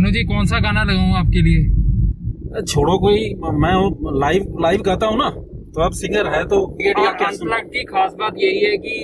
[0.00, 2.62] पन्नू जी कौन सा गाना लगाऊँ आपके लिए?
[2.68, 3.24] छोड़ो कोई
[3.62, 3.72] मैं
[4.20, 5.28] लाइव लाइव गाता हूँ ना
[5.74, 8.94] तो आप सिंगर है तो की खास बात यही है कि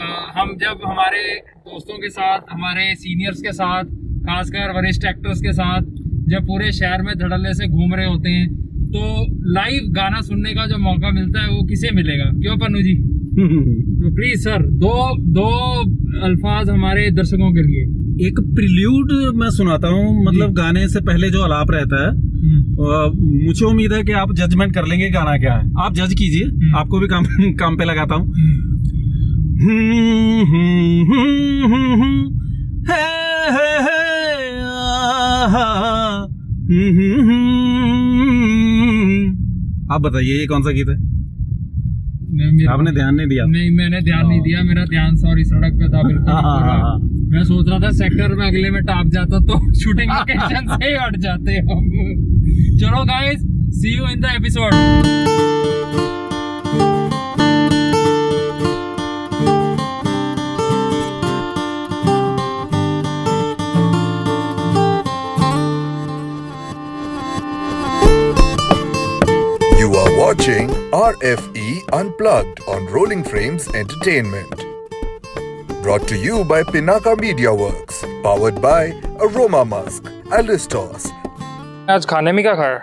[0.00, 0.04] आ,
[0.36, 1.22] हम जब हमारे
[1.70, 3.96] दोस्तों के साथ हमारे सीनियर्स के साथ
[4.28, 5.90] खासकर वरिष्ठ एक्टर्स के साथ
[6.28, 8.46] जब पूरे शहर में धड़ल्ले से घूम रहे होते हैं
[8.92, 9.02] तो
[9.54, 12.30] लाइव गाना सुनने का जो मौका मिलता है वो किसे मिलेगा?
[12.40, 12.94] क्यों पन्नू जी?
[14.04, 14.96] तो प्लीज़ सर दो
[15.40, 15.50] दो
[16.26, 17.84] अल्फाज हमारे दर्शकों के लिए।
[18.22, 23.66] एक प्रिल्यूड मैं सुनाता हूँ मतलब गाने से पहले जो अलाप रहता है हम्म। मुझे
[23.66, 27.00] उम्मीद है कि आप जजमेंट कर लेंगे गाना क्या है। आप जज कीजिए हम्म। आपको
[27.00, 27.24] भी काम
[27.58, 28.32] काम पे लगाता हूँ।
[39.92, 41.14] आप बताइए ये कौन सा गीत है?
[42.72, 46.02] आपने ध्यान नहीं दिया। नहीं मैंने ध्यान नहीं दिया मेरा ध्यान सॉरी सड़क पे था
[46.02, 49.58] बिल्कुल हाँ, हाँ, हाँ। मैं सोच रहा था सेक्टर में अगले में टाप जाता तो
[49.82, 51.88] शूटिंग लोकेशन से ही हट जाते हम
[52.80, 53.40] चलो guys
[53.80, 55.42] see you in the episode
[70.36, 74.73] watching RFE Unplugged on Rolling Frames Entertainment.
[75.84, 78.92] Brought to you by Pinaka Media Works, powered by
[79.26, 80.06] Aroma Musk,
[80.38, 81.06] Alistos.
[81.90, 82.78] आज खाने में क्या खाया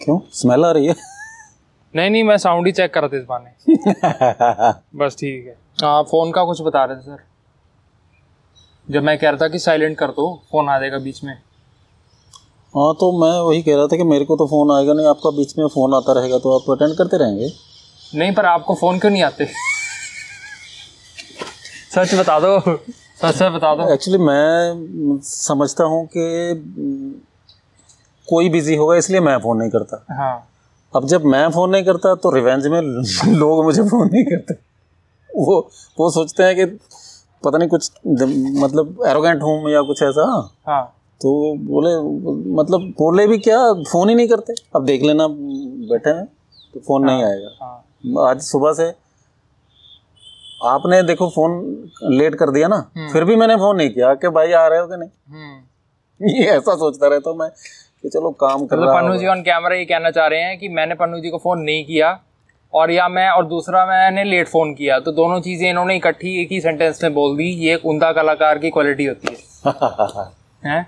[0.00, 0.18] क्यों?
[0.40, 0.94] स्मेल आ रही है?
[1.96, 3.50] नहीं नहीं मैं साउंड ही चेक कर रहा था इस बाने
[5.04, 7.24] बस ठीक है। हाँ फ़ोन का कुछ बता रहे थे सर
[8.88, 11.32] जब मैं कह रहा था कि साइलेंट कर दो फ़ोन आ जाएगा बीच में।
[12.74, 15.30] हाँ तो मैं वही कह रहा था कि मेरे को तो फ़ोन आएगा नहीं आपका
[15.36, 17.52] बीच में फ़ोन आता रहेगा तो आप अटेंड करते रहेंगे।
[18.18, 19.48] नहीं पर आपको फ़ोन क्यों नहीं आते?
[21.92, 26.24] सच बता दो। सच सच बता दो। एक्चुअली मैं समझता हूँ कि
[28.28, 30.48] कोई बिज़ी होगा इसलिए मैं फ़ोन नहीं करता। हाँ।
[30.92, 32.80] अब जब मैं फ़ोन नहीं करता तो रिवेंज में
[33.32, 34.54] लोग मुझे फ़ोन नहीं करते।
[35.30, 35.58] वो
[35.98, 36.64] वो सोचते हैं कि
[37.44, 40.24] पता नहीं कुछ मतलब एरोगेंट हूँ या कुछ ऐसा।
[40.66, 40.82] हाँ।
[41.20, 41.30] तो
[41.64, 41.94] बोले
[42.54, 46.24] मतलब बोले भी क्या फ़ोन ही नहीं करते। अब देख लेना बैठे हैं
[46.74, 48.90] तो फ़ोन हाँ, नहीं आएगा। हाँ। आज सुबह से
[50.62, 51.52] आपने देखो फ़ोन
[52.12, 54.78] लेट कर दिया ना हम्म। फिर भी मैंने फ़ोन नहीं किया कि भाई आ रहे
[54.78, 55.08] हो कि नहीं?
[55.30, 59.42] हम्म। ये ऐसा सोचता रहता हूँ मैं कि चलो काम कर मतलब पन्नू जी ऑन
[59.42, 62.18] कैमरा ये कहना चाह रहे हैं कि मैंने पन्नू जी को फ़ोन नहीं किया
[62.72, 66.52] और या मैं और दूसरा मैंने लेट फ़ोन किया तो दोनों चीज़ें इन्होंने इकट्ठी एक
[66.52, 69.72] ही सेंटेंस में बोल दी ये एक उमदा कलाकार की क्वालिटी होती है।
[70.62, 70.82] हैं?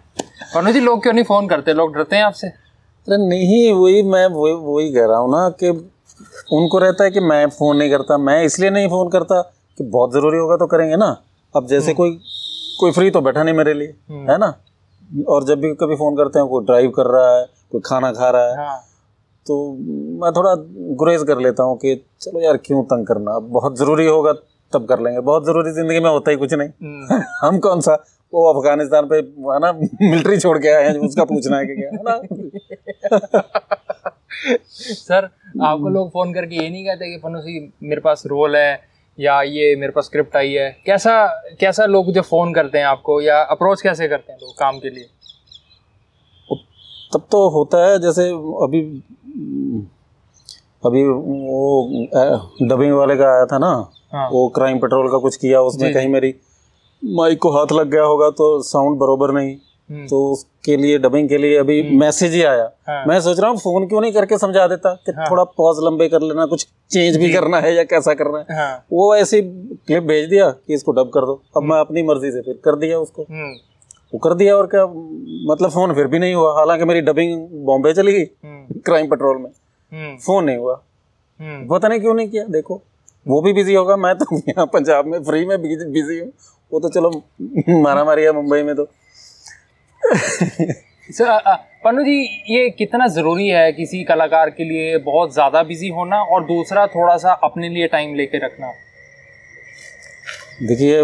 [0.54, 1.72] पन्नू जी लोग क्यों नहीं फ़ोन करते?
[1.74, 2.48] लोग डरते हैं आपसे?
[2.48, 5.68] अरे नहीं वही मैं वही वही कह रहा हूँ ना कि
[6.52, 9.40] उनको रहता है कि मैं फ़ोन नहीं करता मैं इसलिए नहीं फ़ोन करता
[9.78, 11.16] कि बहुत ज़रूरी होगा तो करेंगे ना
[11.54, 12.18] अब जैसे हम्म। कोई
[12.80, 14.54] कोई फ्री तो बैठा नहीं मेरे लिए हम्म। है ना
[15.28, 18.30] और जब भी कभी फ़ोन करते हैं कोई ड्राइव कर रहा है कोई खाना खा
[18.30, 18.78] रहा है हाँ।
[19.46, 19.56] तो
[20.20, 20.54] मैं थोड़ा
[20.96, 24.32] गुरेज कर लेता हूँ कि चलो यार क्यों तंग करना बहुत ज़रूरी होगा
[24.72, 27.94] तब कर लेंगे बहुत ज़रूरी ज़िंदगी में होता ही कुछ नहीं हम्म। हम कौन सा
[28.32, 31.90] वो अफ़गानिस्तान पे है ना मिलिट्री छोड़ के आए हैं उसका पूछना है कि क्या
[31.90, 32.14] है ना
[34.46, 35.28] सर
[35.64, 38.72] आपको लोग फ़ोन करके ये नहीं कहते कि फनुसी मेरे पास रोल है
[39.20, 41.26] या ये मेरे पास स्क्रिप्ट आई है कैसा
[41.60, 44.90] कैसा लोग जो फ़ोन करते हैं आपको या अप्रोच कैसे करते हैं लोग काम के
[44.90, 45.04] लिए
[47.14, 48.28] तब तो होता है जैसे
[48.62, 48.80] अभी
[50.86, 51.98] अभी वो
[52.62, 56.08] डबिंग वाले का आया था ना हाँ। वो क्राइम पेट्रोल का कुछ किया उसमें कहीं
[56.08, 56.34] मेरी
[57.04, 59.56] माइक को हाथ लग गया होगा तो साउंड बरोबर नहीं।
[59.90, 63.50] तो उसके लिए डबिंग के लिए अभी मैसेज हम्म। ही आया। हाँ। मैं सोच रहा
[63.50, 66.66] हूँ फ़ोन क्यों नहीं करके समझा देता कि हाँ। थोड़ा पॉज लंबे कर लेना कुछ
[66.90, 70.74] चेंज भी करना है या कैसा करना है। हाँ। वो ऐसी क्लिप भेज दिया कि
[70.74, 73.52] इसको डब कर दो। अब मैं अपनी मर्ज़ी से फिर कर दिया उसको। हम्म।
[74.14, 74.84] वो कर दिया और क्या
[75.50, 78.24] मतलब फ़ोन फिर भी नहीं हुआ। हालाँकि मेरी डबिंग बॉम्बे चली गई
[78.80, 80.80] क्राइम पेट्रोल में। फ़ोन नहीं हुआ।
[81.40, 82.82] पता नहीं क्यों नहीं किया। देखो
[83.26, 86.32] वो भी बिज़ी होगा मैं तो यहाँ पंजाब में फ्री में बिज़ी हूँ।
[86.72, 87.10] वो तो चलो
[87.82, 88.88] मारा मारी है मुंबई में तो।
[91.84, 92.16] पन्नू जी
[92.48, 97.16] ये कितना ज़रूरी है किसी कलाकार के लिए बहुत ज़्यादा बिज़ी होना और दूसरा थोड़ा
[97.16, 98.70] सा अपने लिए टाइम लेके रखना
[100.62, 101.02] देखिए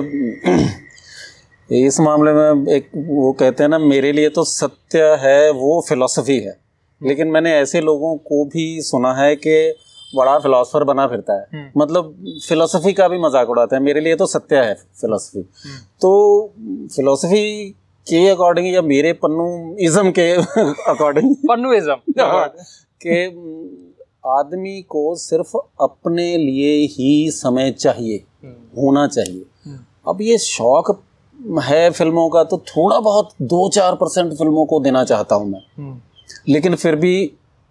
[1.79, 6.39] इस मामले में एक वो कहते हैं ना मेरे लिए तो सत्य है वो फिलॉसफी
[6.39, 6.57] है
[7.01, 9.57] लेकिन मैंने ऐसे लोगों को भी सुना है कि
[10.13, 12.15] बड़ा फिलोसफर बना फिरता है हम्म। मतलब
[12.49, 16.13] फिलोसफी का भी मज़ाक उड़ाता है मेरे लिए तो सत्य है फिलोसफी हम्म। तो
[16.95, 17.45] फिलोसफी
[18.07, 19.49] के अकॉर्डिंग या मेरे पन्नू
[19.81, 22.49] इज्म के अकॉर्डिंग पन्नू इज्म हाँ,
[23.01, 23.25] के
[24.31, 30.91] आदमी को सिर्फ़ अपने लिए ही समय चाहिए हम्म। होना चाहिए अब ये शौक
[31.63, 35.61] है फ़िल्मों का तो थोड़ा बहुत दो चार परसेंट फ़िल्मों को देना चाहता हूँ मैं
[35.79, 36.01] हम्म।
[36.49, 37.15] लेकिन फिर भी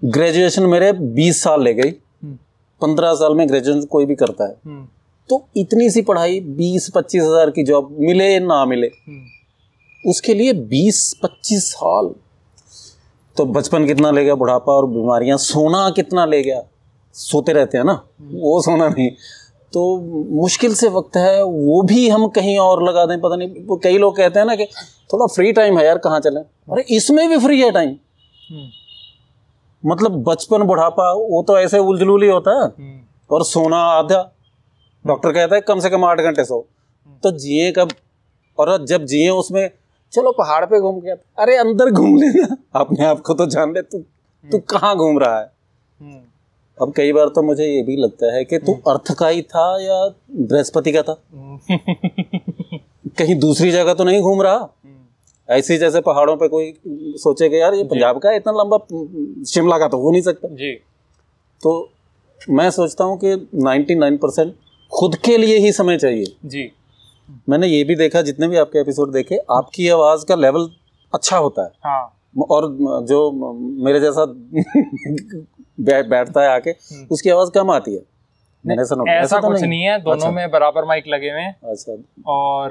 [0.02, 2.38] ग्रेजुएशन मेरे बीस साल ले गई हम्म।
[2.82, 4.88] पंद्रह साल में ग्रेजुएशन कोई भी करता है हम्म।
[5.30, 9.26] तो इतनी सी पढ़ाई बीस पच्चीस हज़ार की जॉब मिले ना मिले हम्म।
[10.08, 12.14] उसके लिए बीस पच्चीस साल।
[13.38, 15.38] तो बचपन कितना ले गया बुढ़ापा और बीमारियाँ?
[15.38, 16.64] सोना कितना ले गया?
[17.14, 17.94] सोते रहते हैं ना?
[18.22, 19.10] वो सोना नहीं।
[19.74, 20.00] तो
[20.32, 23.98] मुश्किल से वक्त है वो भी हम कहीं और लगा दें पता नहीं। वो कई
[23.98, 24.66] लोग कहते हैं ना कि
[25.14, 26.42] थोड़ा फ्री टाइम है यार कहाँ चलें?
[26.42, 27.90] अरे इसमें भी फ्री है टाइम
[28.52, 33.00] हम्म। मतलब बचपन बुढ़ापा वो तो ऐसे उलझलूल ही होता है। हम्म।
[33.32, 34.36] और सोना आधा।
[35.08, 36.68] डॉक्टर कहता है कम से कम आठ घंटे सो।
[37.24, 37.90] तो जिए कब?
[38.60, 39.70] और जब जिए उसमें
[40.12, 43.74] चलो पहाड़ पे घूम के आते अरे अंदर घूम लेना। अपने आप को तो जान
[43.74, 43.98] ले तू
[44.52, 45.52] तू कहाँ घूम रहा है?
[46.00, 46.20] हम्म।
[46.82, 49.82] अब कई बार तो मुझे ये भी लगता है कि तू अर्थ का ही था
[49.82, 51.24] या बृहस्पति का था?
[53.18, 54.70] कहीं दूसरी जगह तो नहीं घूम रहा?
[55.50, 56.74] ऐसे जैसे पहाड़ों पे कोई
[57.18, 58.78] सोचे कि यार ये पंजाब का इतना लंबा
[59.48, 60.72] शिमला का तो हो नहीं सकता। जी।
[61.62, 61.90] तो
[62.50, 64.56] मैं सोचता हूँ कि 99 परसेंट
[64.92, 66.72] खुद के लिए ही समय चाहिए। जी।
[67.50, 70.70] मैंने ये भी देखा जितने भी आपके एपिसोड देखे आपकी आवाज़ का लेवल
[71.14, 72.16] अच्छा होता है। हाँ।
[72.52, 72.68] और
[73.10, 73.20] जो
[73.86, 74.26] मेरे जैसा
[75.80, 76.72] बै, बैठता है आके
[77.12, 78.02] उसकी आवाज़ कम आती है।
[78.66, 81.42] मैंने सुना हम्म। ऐसा तो कुछ नहीं। है दोनों अच्छा। में बराबर माइक लगे हुए
[81.42, 81.94] हैं। अच्छा।
[82.28, 82.70] और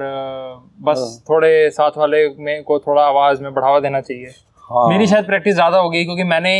[0.81, 4.27] बस थोड़े साथ वाले में को थोड़ा आवाज़ में बढ़ावा देना चाहिए।
[4.69, 6.53] हाँ। मेरी शायद प्रैक्टिस ज़्यादा हो गई क्योंकि मैंने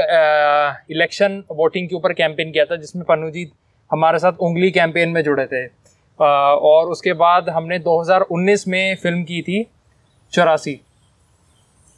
[0.90, 3.50] इलेक्शन वोटिंग के ऊपर कैंपेन किया था जिसमें पन्नू जी
[3.90, 5.70] हमारे साथ उंगली कैंपेन में जुड़े थे। अ,
[6.20, 9.66] और उसके बाद हमने 2019 में फ़िल्म की थी
[10.32, 10.80] चौरासी।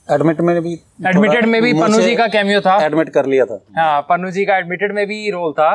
[0.09, 0.73] एडमिट में भी
[1.07, 4.45] एडमिटेड में भी पन्नू जी का कैमियो था। एडमिट कर लिया था। हाँ पन्नू जी
[4.45, 5.71] का एडमिटेड में भी रोल था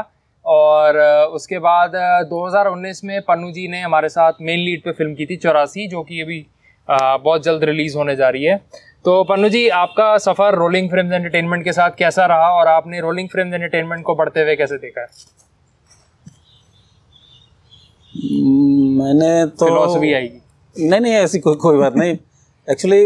[0.46, 0.98] और
[1.36, 5.26] उसके बाद अ, 2019 में पन्नू जी ने हमारे साथ मेन लीड पे फ़िल्म की
[5.26, 6.46] थी चौरासी जो कि अभी
[6.90, 8.58] बहुत जल्द रिलीज़ होने जा रही है।
[9.06, 13.30] तो पन्नू जी आपका सफ़र रोलिंग फ़िल्म एंटरटेनमेंट के साथ कैसा रहा और आपने रोलिंग
[13.30, 15.02] फ़िल्म एंटरटेनमेंट को बढ़ते हुए कैसे देखा?
[15.02, 15.08] है
[18.98, 22.18] मैंने तो फिलोसफी आएगी। नहीं नहीं ऐसी कोई कोई बात नहीं।
[22.68, 23.06] एक्चुअली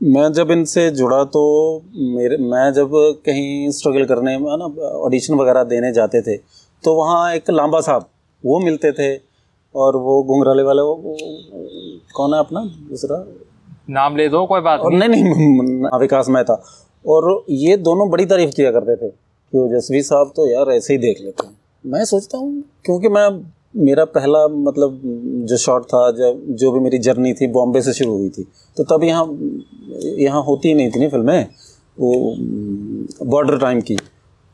[0.00, 1.42] मैं जब इनसे जुड़ा तो
[2.16, 2.90] मेरे मैं जब
[3.26, 4.64] कहीं स्ट्रगल करने में ना
[4.98, 6.36] ऑडिशन वगैरह देने जाते थे
[6.84, 8.08] तो वहाँ एक लांबा साहब
[8.44, 9.08] वो मिलते थे
[9.74, 11.16] और वो घुंघराले वाले वो, वो
[12.16, 13.24] कौन है अपना दूसरा?
[13.90, 16.62] नाम ले दो कोई बात और नहीं। नहीं नहीं विकास मेहता।
[17.04, 20.98] और ये दोनों बड़ी तारीफ़ किया करते थे कि ओजस्वी साहब तो यार ऐसे ही
[20.98, 23.28] देख लेते हैं। मैं सोचता हूँ क्योंकि मैं
[23.74, 25.00] मेरा पहला मतलब
[25.48, 28.84] जो शॉट था जब जो भी मेरी जर्नी थी, बॉम्बे से शुरू हुई थी। तो
[28.86, 29.26] तब यहाँ
[30.18, 31.46] यहाँ होती ही नहीं थी ना फ़िल्में,
[31.98, 33.96] वो बॉर्डर टाइम की।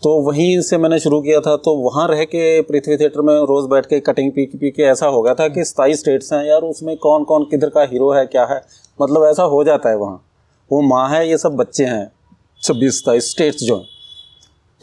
[0.02, 3.68] तो वहीं से मैंने शुरू किया था तो वहाँ रह के पृथ्वी थिएटर में रोज़
[3.68, 6.62] बैठ के कटिंग पी पी के ऐसा हो गया था कि सताईस स्टेट्स हैं, यार
[6.62, 8.60] उसमें कौन कौन किधर का हीरो है, क्या है?
[8.98, 10.22] मतलब ऐसा हो जाता है वहाँ।
[10.70, 12.10] वो माँ है, ये सब बच्चे हैं,
[12.62, 13.92] छब्बीस सताईस स्टेट्स जो हैं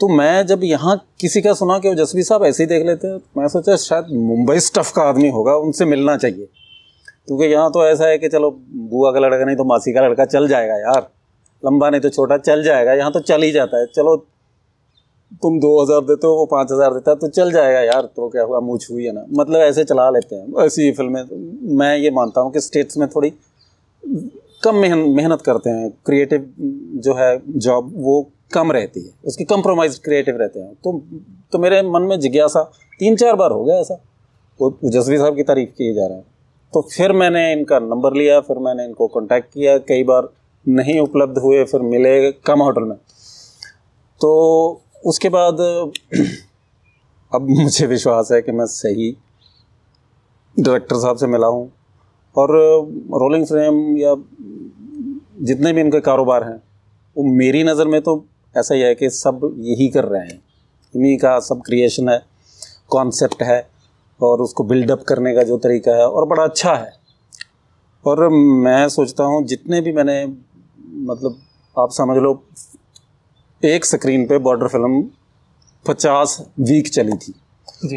[0.02, 3.18] तो मैं जब यहाँ किसी का सुना कि ओजस्वी साहब ऐसे ही देख लेते हैं
[3.18, 6.48] तो मैं सोचा शायद मुंबई स्टफ़ का आदमी होगा, उनसे मिलना चाहिए।
[7.28, 10.24] क्योंकि यहाँ तो ऐसा है कि चलो, बुआ का लड़का नहीं तो मासी का लड़का
[10.24, 11.08] चल जाएगा यार।
[11.62, 14.16] लंबा नहीं तो छोटा चल जाएगा, यहाँ तो चल ही जाता है। चलो,
[15.42, 18.28] तुम दो हज़ार देते हो, वो पाँच हज़ार देता है तो चल जाएगा यार। तो
[18.28, 21.22] क्या हुआ मुँह छुई है ना। मतलब ऐसे चला लेते हैं। ऐसी फ़िल्में,
[21.78, 23.32] मैं ये मानता हूँ कि स्टेट्स में थोड़ी
[24.64, 26.52] कम मेहन, मेहनत करते हैं। क्रिएटिव
[27.00, 28.22] जो है जॉब वो
[28.54, 31.02] कम रहती है, उसकी कंप्रोमाइज क्रिएटिव रहते हैं। तो
[31.52, 32.62] तो मेरे मन में जिज्ञासा
[32.98, 34.00] तीन चार बार हो गया ऐसा।
[34.84, 36.24] जसवी साहब की तारीफ़ किए जा रहे हैं।
[36.74, 40.28] तो फिर मैंने इनका नंबर लिया, फिर मैंने इनको कांटेक्ट किया, कई बार
[40.68, 42.96] नहीं उपलब्ध हुए, फिर मिले कम होटल में।
[44.20, 44.30] तो
[45.06, 45.60] उसके बाद
[47.34, 49.16] अब मुझे विश्वास है कि मैं सही
[50.58, 51.72] डायरेक्टर साहब से मिला हूँ।
[52.36, 52.50] और
[53.14, 54.14] रोलिंग फ्रेम या
[55.42, 56.62] जितने भी इनके कारोबार हैं,
[57.16, 58.24] वो मेरी नज़र में तो
[58.56, 60.42] ऐसा ही है कि सब यही कर रहे हैं।
[60.94, 62.20] इन्हीं का सब क्रिएशन है
[62.88, 63.60] कॉन्सेप्ट है
[64.20, 66.90] और उसको बिल्डअप करने का जो तरीका है और बड़ा अच्छा है।
[68.04, 71.40] और मैं सोचता हूँ जितने भी मैंने मतलब
[71.76, 72.32] आप समझ लो
[73.62, 75.02] एक स्क्रीन पे बॉर्डर फ़िल्म
[75.86, 77.34] पचास वीक चली थी।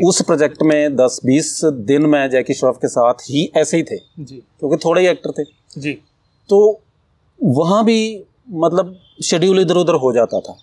[0.05, 3.97] उस प्रोजेक्ट में दस बीस दिन मैं जैकी श्रॉफ के साथ ही ऐसे ही थे
[4.19, 5.43] जी। क्योंकि थोड़े ही एक्टर थे।
[5.77, 5.93] जी।
[6.49, 6.81] तो
[7.43, 10.57] वहाँ भी मतलब शेड्यूल इधर उधर हो जाता था।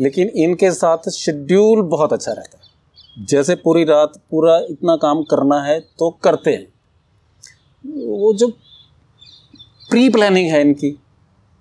[0.00, 5.60] लेकिन इनके साथ शेड्यूल बहुत अच्छा रहता है। जैसे पूरी रात पूरा इतना काम करना
[5.62, 6.66] है तो करते हैं।
[8.06, 8.48] वो जो
[9.90, 10.98] प्री प्लानिंग है इनकी,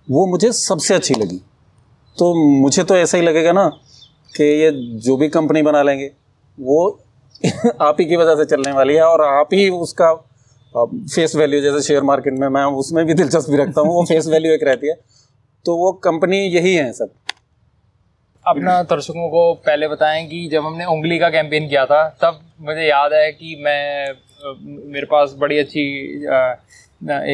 [0.08, 1.42] वो मुझे सबसे अच्छी लगी।
[2.18, 3.68] तो मुझे तो ऐसा ही लगेगा ना
[4.36, 6.12] कि ये जो भी कंपनी बना लेंगे,
[6.60, 7.00] वो
[7.82, 10.14] आप ही की वजह से चलने वाली है और आप ही उसका
[10.76, 14.52] फेस वैल्यू जैसे शेयर मार्केट में मैं उसमें भी दिलचस्पी रखता हूँ, वो फेस वैल्यू
[14.54, 14.94] एक रहती है।
[15.66, 17.10] तो वो कंपनी यही है सब।
[18.46, 22.82] अपना दर्शकों को पहले बताएँ कि जब हमने उंगली का कैंपेन किया था तब मुझे
[22.82, 24.14] याद है कि मैं
[24.94, 25.82] मेरे पास बड़ी अच्छी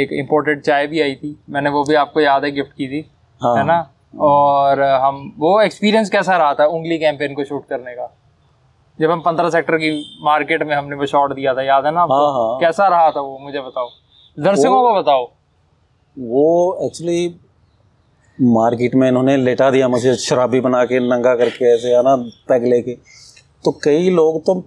[0.01, 3.05] एक इम्पोर्टेड चाय भी आई थी। मैंने वो भी आपको याद है गिफ्ट की थी
[3.41, 3.79] हाँ, है ना?
[4.21, 8.09] और हम वो एक्सपीरियंस कैसा रहा था उंगली कैंपेन को शूट करने का?
[8.99, 9.91] जब हम पंद्रह सेक्टर की
[10.23, 12.57] मार्केट में हमने वो शॉट दिया था याद है ना हाँ, हाँ.
[12.61, 13.89] कैसा रहा था वो मुझे बताओ।
[14.37, 15.23] दर्शकों को बताओ।
[16.17, 17.27] वो एक्चुअली
[18.41, 22.15] मार्केट में इन्होंने लेटा दिया, मुझे शराबी बना के, नंगा करके, ऐसे, है ना,
[22.47, 22.93] पैग लेके।
[23.65, 24.63] तो कई लोग तो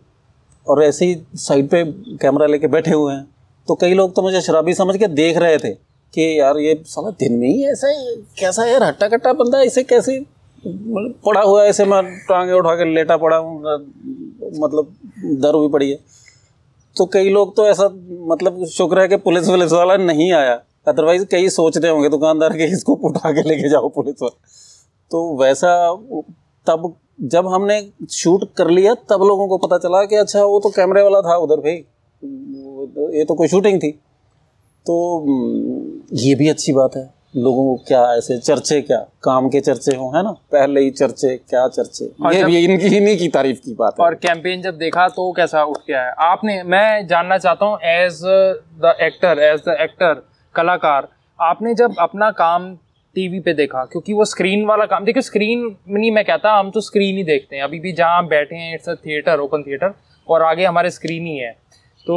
[0.67, 1.85] और ऐसे ही साइड पे
[2.19, 3.27] कैमरा लेके बैठे हुए हैं।
[3.69, 5.71] तो कई लोग तो मुझे शराबी समझ के देख रहे थे
[6.15, 9.83] कि यार, ये साला दिन में ही ऐसा है कैसा यार हट्टा कट्टा बंदा, इसे
[9.83, 10.25] कैसे
[10.67, 13.59] पड़ा हुआ है ऐसे मैं टांगे उठा के लेटा पड़ा हूँ
[14.59, 14.95] मतलब
[15.43, 15.99] दर भी पड़ी है।
[16.97, 17.89] तो कई लोग तो ऐसा
[18.29, 20.55] मतलब शुक्र है कि पुलिस वुलिस वाला नहीं आया।
[20.87, 24.37] अदरवाइज़ कई सोचते होंगे दुकानदार के इसको उठा के लेके जाओ पुलिस वाला।
[25.11, 25.73] तो वैसा
[26.67, 26.95] तब
[27.33, 27.81] जब हमने
[28.13, 31.37] शूट कर लिया तब लोगों को पता चला कि अच्छा वो तो कैमरे वाला था
[31.39, 31.75] उधर भाई
[33.13, 33.91] ये तो कोई शूटिंग थी।
[34.87, 34.95] तो
[36.19, 40.11] ये भी अच्छी बात है। लोगों को क्या ऐसे चर्चे क्या काम के चर्चे हो
[40.11, 40.31] है ना?
[40.53, 42.05] पहले ही चर्चे क्या चर्चे?
[42.35, 45.65] ये भी इनकी इन्हीं की तारीफ़ की बात है। और कैंपेन जब देखा तो कैसा
[45.65, 48.21] उठ गया है आपने मैं जानना चाहता हूँ as
[48.85, 50.23] the actor as the actor
[50.57, 51.09] कलाकार
[51.39, 52.75] आपने जब अपना काम
[53.17, 56.81] टीवी पे देखा क्योंकि वो स्क्रीन वाला काम देखिए स्क्रीन नहीं मैं कहता हम तो
[56.81, 59.95] स्क्रीन ही देखते हैं। अभी भी जहाँ बैठे हैं it's a theatre open theatre
[60.29, 61.51] और आगे हमारे स्क्रीन ही है।
[62.07, 62.17] तो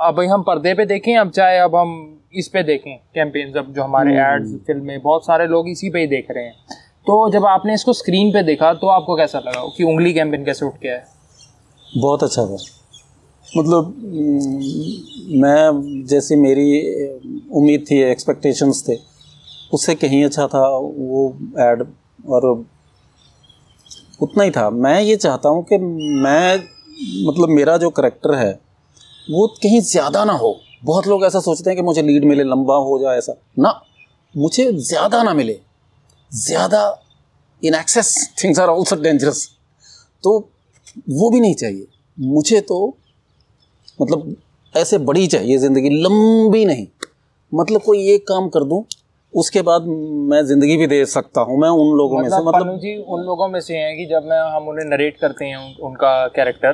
[0.00, 1.92] अब हम पर्दे पे देखें अब चाहे अब हम
[2.34, 6.00] इस पे देखें कैंपेन जब जो हमारे एड्स हम्म। फ़िल्में बहुत सारे लोग इसी पे
[6.00, 6.54] ही देख रहे हैं।
[7.06, 10.66] तो जब आपने इसको स्क्रीन पे देखा तो आपको कैसा लगा कि उंगली कैंपेन कैसे
[10.66, 11.04] उठ गया है?
[11.92, 12.56] बहुत अच्छा था।
[13.50, 13.94] मतलब
[15.42, 16.68] मैं जैसी मेरी
[17.50, 18.96] उम्मीद थी एक्सपेक्टेशंस थे,
[19.72, 21.28] उससे कहीं अच्छा था वो
[21.60, 21.82] एड
[22.28, 22.46] और
[24.22, 26.56] उतना ही था। मैं ये चाहता हूँ कि मैं
[27.26, 28.52] मतलब मेरा जो करेक्टर है,
[29.30, 32.76] वो कहीं ज़्यादा ना हो। बहुत लोग ऐसा सोचते हैं कि मुझे लीड मिले, लंबा
[32.78, 33.80] हो जाए ऐसा। ना,
[34.34, 35.58] मुझे ज़्यादा ना मिले।
[36.32, 36.82] ज़्यादा
[37.62, 39.48] in excess things are also dangerous
[40.24, 40.38] तो
[41.10, 41.86] वो भी नहीं चाहिए।
[42.18, 42.96] मुझे तो
[43.98, 44.34] मतलब
[44.74, 46.86] ऐसे बड़ी चाहिए ज़िंदगी लंबी नहीं।
[47.52, 48.84] मतलब कोई एक काम कर दूँ
[49.34, 49.82] उसके बाद
[50.30, 53.22] मैं ज़िंदगी भी दे सकता हूँ मैं उन लोगों मतलब में से मतलब जी उन
[53.22, 56.72] लोगों में से हैं कि जब मैं हम उन्हें नरेट करते हैं उन, उनका कैरेक्टर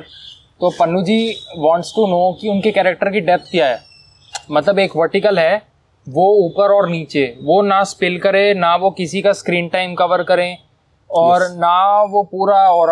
[0.61, 3.79] तो Pannu ji wants to know कि उनके कैरेक्टर की डेप्थ क्या है।
[4.51, 5.61] मतलब एक वर्टिकल है
[6.07, 10.23] वो ऊपर और नीचे वो ना स्पिल करे ना वो किसी का स्क्रीन टाइम कवर
[10.23, 10.57] करें
[11.09, 11.57] और yes.
[11.57, 12.89] ना वो पूरा और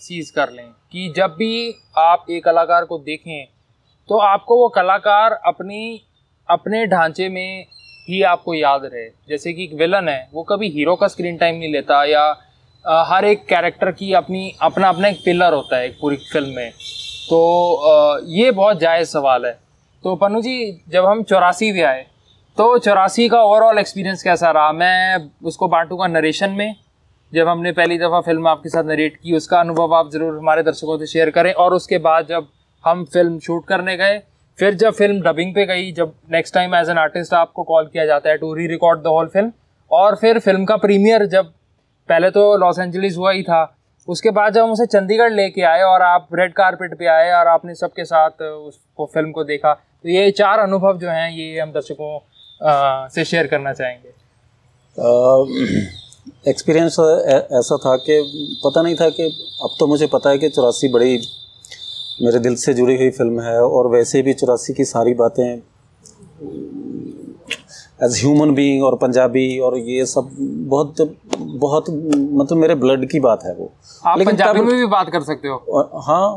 [0.00, 0.64] सीज कर लें।
[0.96, 3.46] कि जब भी आप एक कलाकार को देखें
[4.08, 6.00] तो आपको वो कलाकार अपनी
[6.48, 7.66] अपने ढांचे में
[8.08, 11.56] ही आपको याद रहे। जैसे कि एक विलन है वो कभी हीरो का स्क्रीन टाइम
[11.56, 12.22] नहीं लेता या
[12.84, 16.54] आ, हर एक कैरेक्टर की अपनी अपना अपना एक पिलर होता है एक पूरी फ़िल्म
[16.56, 16.70] में।
[17.30, 19.52] तो आ, ये बहुत जायज़ सवाल है।
[20.04, 22.06] तो पन्नू जी जब हम चौरासी भी आए
[22.58, 24.72] तो चौरासी का ओवरऑल एक्सपीरियंस कैसा रहा?
[24.72, 26.74] मैं उसको बांटूँगा नरेशन में।
[27.32, 30.98] जब हमने पहली दफ़ा फ़िल्म आपके साथ नरेट की, उसका अनुभव आप ज़रूर हमारे दर्शकों
[30.98, 32.46] से शेयर करें और उसके बाद जब
[32.84, 34.18] हम फ़िल्म शूट करने गए,
[34.58, 38.04] फिर जब फ़िल्म डबिंग पे गई, जब next time as an artist आपको कॉल किया
[38.06, 39.52] जाता है टू री रिकॉर्ड द होल फ़िल्म
[39.90, 41.52] और फिर फ़िल्म का प्रीमियर जब
[42.08, 43.76] पहले तो लॉस एंजलिस हुआ ही था,
[44.08, 47.46] उसके बाद जब हम उसे चंडीगढ़ लेके आए और आप रेड कारपेट पे आए और
[47.48, 51.72] आपने सबके साथ उसको फ़िल्म को देखा तो ये चार अनुभव जो हैं, ये हम
[51.72, 52.18] दर्शकों
[53.10, 54.14] से शेयर करना चाहेंगे।
[56.48, 56.96] एक्सपीरियंस
[57.52, 58.20] ऐसा था कि
[58.64, 59.24] पता नहीं था कि
[59.62, 61.18] अब तो मुझे पता है कि चौरासी बड़ी
[62.22, 65.44] मेरे दिल से जुड़ी हुई फ़िल्म है और वैसे भी चौरासी की सारी बातें
[68.04, 70.28] एज ह्यूमन बीइंग और पंजाबी और ये सब
[70.70, 71.00] बहुत
[71.38, 73.70] बहुत मतलब मेरे ब्लड की बात है वो।
[74.06, 75.56] आप लेकिन पंजाबी में भी बात कर सकते हो।
[76.06, 76.28] हाँ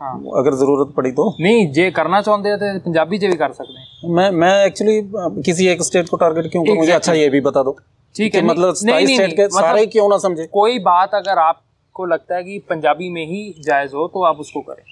[0.00, 3.52] हाँ। अगर ज़रूरत पड़ी तो। नहीं जे करना चाहते हैं तो पंजाबी जे भी कर
[3.52, 5.00] सकते हैं। मैं मैं एक्चुअली
[5.42, 7.76] किसी एक स्टेट को टारगेट क्यों मुझे अच्छा ये भी बता दो।
[8.17, 11.39] ठीक है मतलब नहीं, नहीं, स्टेट के मतलब सारे क्यों ना समझे कोई बात अगर
[11.39, 14.83] आपको लगता है कि पंजाबी में ही जायज हो तो आप उसको करें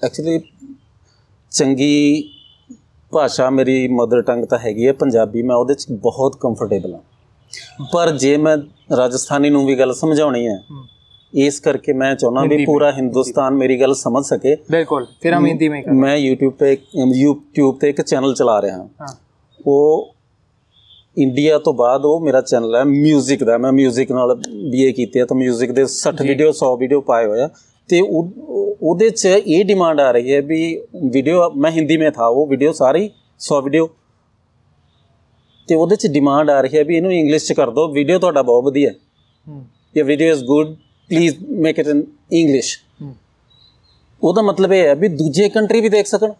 [0.00, 0.38] एक्चुअली
[1.52, 1.94] चंगी
[3.12, 8.10] ਭਾਸ਼ਾ ਮੇਰੀ ਮਦਰ ਟੰਗ ਤਾਂ ਹੈਗੀ ਹੈ ਪੰਜਾਬੀ ਮੈਂ ਉਹਦੇ ਚ ਬਹੁਤ ਕੰਫਰਟੇਬਲ ਹਾਂ ਪਰ
[8.16, 8.56] ਜੇ ਮੈਂ
[8.96, 10.58] ਰਾਜਸਥਾਨੀ ਨੂੰ ਵੀ ਗੱਲ ਸਮਝਾਉਣੀ ਹੈ
[11.32, 15.68] इस करके मैं चाहना भी पूरा हिंदुस्तान मेरी गल समझ सके बिल्कुल फिर हम हिंदी
[15.68, 16.68] में मैं यूट्यूब पे
[17.20, 19.08] यूट्यूब पे एक चैनल चला रहा ਹਾਂ
[19.66, 19.80] ਉਹ
[21.19, 24.35] ਇੰਡੀਆ ਤੋਂ ਬਾਅਦ ਉਹ ਮੇਰਾ ਚੈਨਲ ਹੈ 뮤직 ਦਾ। ਮੈਂ 뮤직 ਨਾਲ
[24.71, 27.49] ਬੀਏ ਕੀਤੀ ਹੈ ਤਾਂ 뮤직 ਦੇ 60 ਵੀਡੀਓ 100 ਵੀਡੀਓ ਪਾਏ ਹੋਏ ਆ।
[27.89, 30.59] ਤੇ ਉਹਦੇ ਚ ਇਹ ਡਿਮਾਂਡ ਆ ਰਹੀ ਹੈ ਵੀ
[31.11, 33.09] ਵੀਡੀਓ ਮੈਂ ਹਿੰਦੀ ਮੇਂ ਥਾ ਉਹ ਵੀਡੀਓ ਸਾਰੀ
[33.39, 33.87] 100 ਵੀਡੀਓ
[35.69, 38.41] ਤੇ ਉਹਦੇ ਚ ਡਿਮਾਂਡ ਆ ਰਹੀ ਹੈ ਵੀ ਇਹਨੂੰ ਇੰਗਲਿਸ਼ ਚ ਕਰ ਦਿਓ ਵੀਡੀਓ ਤੁਹਾਡਾ
[38.41, 38.95] ਬਹੁਤ ਵਧੀਆ। ਹੈ।
[39.95, 40.73] ਇਹ video is good
[41.09, 42.77] please make it in English
[44.21, 46.31] ਉਹਦਾ ਮਤਲਬ ਇਹ ਹੈ ਵੀ ਦੂਜੇ ਕੰਟਰੀ ਵੀ ਦੇਖ ਸਕਣ।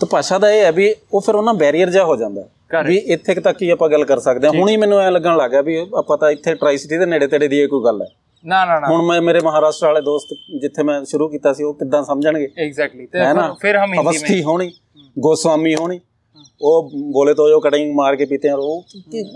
[0.00, 2.48] ਤਾਂ ਭਾਸ਼ਾ ਦਾ ਇਹ ਹੈ ਵੀ ਉਹ ਫਿਰ ਉਹਨਾਂ ਬੈਰੀਅਰ ਜਾ ਹੋ ਜਾਂਦਾ।
[2.86, 5.60] ਵੀ ਇੱਥੇ ਤੱਕ ਹੀ ਆਪਾਂ ਗੱਲ ਕਰ ਸਕਦੇ ਹਾਂ। ਹੁਣ ਹੀ ਮੈਨੂੰ ਐ ਲੱਗਣ ਲੱਗਾ
[5.62, 8.06] ਵੀ ਆਪਾਂ ਤਾਂ ਇੱਥੇ ਟਰਾਈ ਸਿਟੀ ਦੇ ਨੇੜੇ ਤੇੜੇ ਦੀ ਇਹ ਕੋਈ ਗੱਲ ਹੈ।
[8.44, 11.74] ਨਾ ਨਾ ਨਾ। ਹੁਣ ਮੈਂ ਮੇਰੇ ਮਹਾਰਾਸ਼ਟਰ ਵਾਲੇ ਦੋਸਤ ਜਿੱਥੇ ਮੈਂ ਸ਼ੁਰੂ ਕੀਤਾ ਸੀ ਉਹ
[11.74, 12.48] ਕਿੱਦਾਂ ਸਮਝਣਗੇ?
[12.58, 13.18] ਐਗਜ਼ੈਕਟਲੀ ਤੇ
[13.60, 14.70] ਫਿਰ ਹਮ ਹਿੰਦੀ ਅਵਸਥੀ ਹੋਣੀ
[15.18, 16.00] ਗੋਸਵਾਮੀ ਹੋਣੀ
[16.62, 18.84] ਉਹ ਬੋਲੇ ਤੋਂ ਜੋ ਕਟਿੰਗ ਮਾਰ ਕੇ ਪੀਤੇ ਹਨ ਉਹ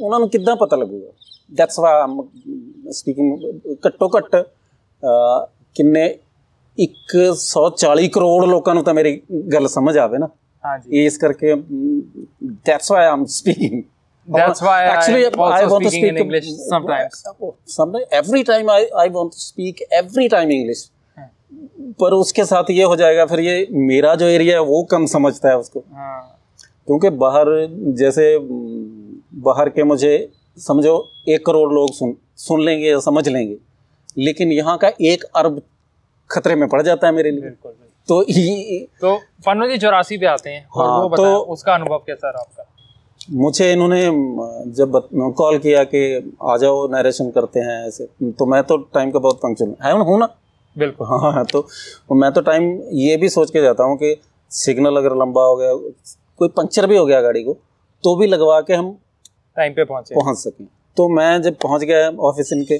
[0.01, 1.13] ਉਹਨਾਂ ਨੂੰ ਕਿੱਦਾਂ ਪਤਾ ਲੱਗੂਗਾ?
[1.55, 2.07] ਦੈਟਸ ਵਾ
[2.91, 3.39] ਸਪੀਕਿੰਗ
[3.87, 4.37] ਘੱਟੋ ਘੱਟ
[5.75, 6.05] ਕਿੰਨੇ
[6.79, 9.21] 140 ਕਰੋੜ ਲੋਕਾਂ ਨੂੰ ਤਾਂ ਮੇਰੀ
[9.53, 10.29] ਗੱਲ ਸਮਝ ਆਵੇ ਨਾ।
[11.05, 13.83] इस करके that's why I am speaking
[14.29, 17.23] that's why actually I want to speak in English sometimes
[17.69, 20.91] sometime every time I I want to speak every time English
[22.01, 25.49] पर उसके साथ ये हो जाएगा फिर ये मेरा जो एरिया है वो कम समझता
[25.49, 27.47] है उसको। क्योंकि बाहर
[27.99, 28.39] जैसे
[29.43, 30.13] बाहर के मुझे
[30.59, 30.95] समझो
[31.29, 33.57] एक करोड़ लोग सुन सुन लेंगे या समझ लेंगे।
[34.19, 35.63] लेकिन यहाँ का एक अरब
[36.31, 37.73] खतरे में पड़ जाता है मेरे लिए। बिल्कुल।
[38.09, 38.23] तो
[39.01, 42.31] तो फनो जी चौरासी पे आते हैं हाँ, और हाँ, वो तो उसका अनुभव कैसा
[42.31, 42.65] रहा आपका?
[43.33, 44.03] मुझे इन्होंने
[44.73, 44.93] जब
[45.39, 46.01] कॉल किया कि
[46.43, 48.05] आ जाओ नरेशन करते हैं ऐसे
[48.39, 50.29] तो मैं तो टाइम का बहुत पंक्चुअल है हूँ ना?
[50.77, 51.67] बिल्कुल। हाँ तो
[52.15, 54.15] मैं तो टाइम ये भी सोच के जाता हूँ कि
[54.51, 55.73] सिग्नल अगर लंबा हो गया
[56.39, 57.53] कोई पंक्चर भी हो गया गाड़ी को
[58.05, 58.91] तो भी लगवा के हम
[59.57, 60.67] टाइम पे पहुँचे। पहुँच सकें।
[60.97, 62.79] तो मैं जब पहुँच गया ऑफ़िस इनके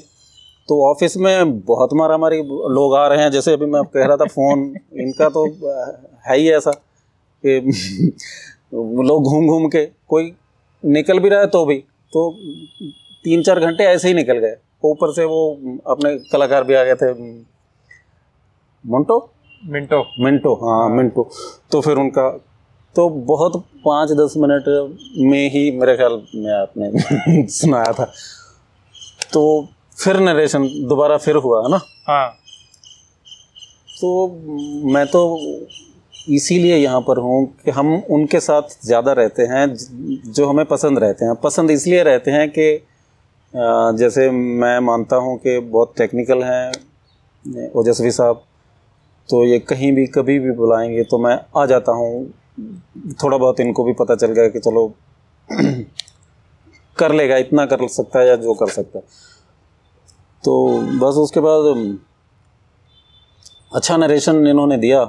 [0.69, 4.17] तो ऑफ़िस में बहुत मारा मारी लोग आ रहे हैं जैसे अभी मैं कह रहा
[4.17, 5.45] था फ़ोन इनका तो
[6.27, 6.71] है ही ऐसा
[7.45, 7.59] कि
[9.03, 10.33] लोग घूम घूम के कोई
[10.85, 11.75] निकल भी रहा है तो भी
[12.13, 12.31] तो
[13.23, 16.95] तीन चार घंटे ऐसे ही निकल गए। ऊपर से वो अपने कलाकार भी आ गए
[16.95, 17.13] थे।
[18.85, 19.33] मोन्टो
[19.65, 21.29] मिंटो। मिंटो हाँ। मिंटो।
[21.71, 22.29] तो फिर उनका
[22.95, 24.63] तो बहुत पाँच दस मिनट
[25.17, 26.91] में ही मेरे ख्याल में आपने
[27.47, 28.11] सुनाया था।
[29.33, 29.67] तो
[29.99, 31.79] फिर नरेशन दोबारा फिर हुआ है ना?
[32.07, 32.29] हाँ।
[34.01, 34.27] तो
[34.93, 35.21] मैं तो
[36.29, 39.65] इसीलिए यहाँ पर हूँ कि हम उनके साथ ज़्यादा रहते हैं
[40.33, 42.67] जो हमें पसंद रहते हैं। पसंद इसलिए रहते हैं कि
[43.97, 48.43] जैसे मैं मानता हूँ कि बहुत टेक्निकल हैं ओजस्वी साहब
[49.29, 52.11] तो ये कहीं भी कभी भी बुलाएँगे तो मैं आ जाता हूँ।
[53.23, 54.87] थोड़ा बहुत इनको भी पता चल गया कि चलो
[56.97, 59.03] कर लेगा इतना कर सकता है या जो कर सकता है।
[60.43, 60.53] तो
[60.99, 61.97] बस उसके बाद
[63.73, 65.07] अच्छा नरेशन इन्होंने दिया।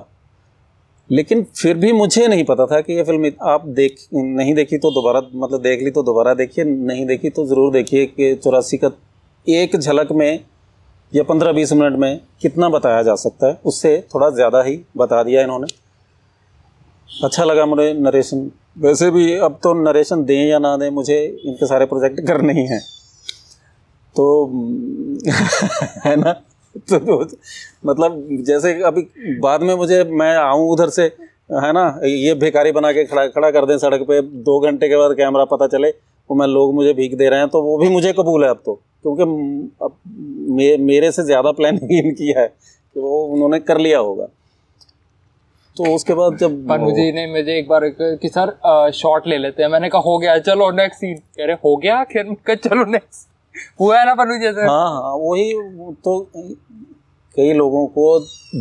[1.10, 4.90] लेकिन फिर भी मुझे नहीं पता था कि ये फ़िल्म आप देख, नहीं देखी तो
[4.90, 8.90] दोबारा मतलब देख ली तो दोबारा देखिए, नहीं देखी तो ज़रूर देखिए कि चौरासी का
[9.46, 10.44] एक झलक में
[11.12, 15.22] या पंद्रह बीस मिनट में कितना बताया जा सकता है। उससे थोड़ा ज़्यादा ही बता
[15.22, 15.66] दिया इन्होंने।
[17.10, 21.66] अच्छा लगा मुझे नरेशन वैसे भी अब तो नरेशन दें या ना दें, मुझे इनके
[21.66, 22.80] सारे प्रोजेक्ट करने ही हैं।
[24.16, 24.26] तो
[26.06, 26.32] है ना?
[26.32, 27.36] तो, तो
[27.86, 29.02] मतलब जैसे अभी
[29.40, 32.00] बाद में मुझे मैं आऊँ उधर से है ना?
[32.04, 35.44] ये भिखारी बना के खड़ा खड़ा कर दें सड़क पे दो घंटे के बाद कैमरा
[35.44, 35.88] पता चले
[36.30, 38.62] वो मैं लोग मुझे भीख दे रहे हैं तो वो भी मुझे कबूल है अब
[38.66, 39.22] तो। क्योंकि
[39.82, 39.96] अब
[40.50, 44.26] मे, मेरे से ज़्यादा प्लानिंग इनकी है कि वो उन्होंने कर लिया होगा।
[45.76, 49.62] तो उसके बाद जब पन्नू जी ने मुझे एक बार कि सर शॉट ले लेते
[49.62, 52.04] हैं। मैंने कहा हो गया चलो नेक्स्ट सीन कह रहे हो गया
[52.54, 53.29] चलो नेक्स्ट
[53.80, 55.52] हुआ है ना पन्नू जैसे हाँ हाँ वही
[56.04, 56.20] तो
[57.36, 58.04] कई लोगों को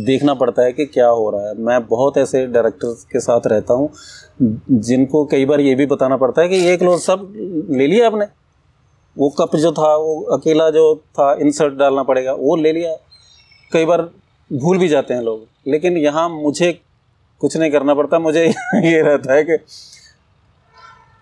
[0.04, 3.74] देखना पड़ता है कि क्या हो रहा है। मैं बहुत ऐसे डायरेक्टर्स के साथ रहता
[3.74, 3.90] हूँ,
[4.70, 7.32] जिनको कई बार ये भी बताना पड़ता है कि एक लोग सब
[7.70, 8.26] ले लिया आपने?
[9.18, 12.94] वो कप जो था, वो अकेला जो था इंसर्ट डालना पड़ेगा, वो ले लिया।
[13.72, 14.02] कई बार
[14.52, 16.72] भूल भी जाते हैं लोग, लेकिन यहाँ मुझे
[17.40, 19.58] कुछ नहीं करना पड़ता, मुझे ये रहता है कि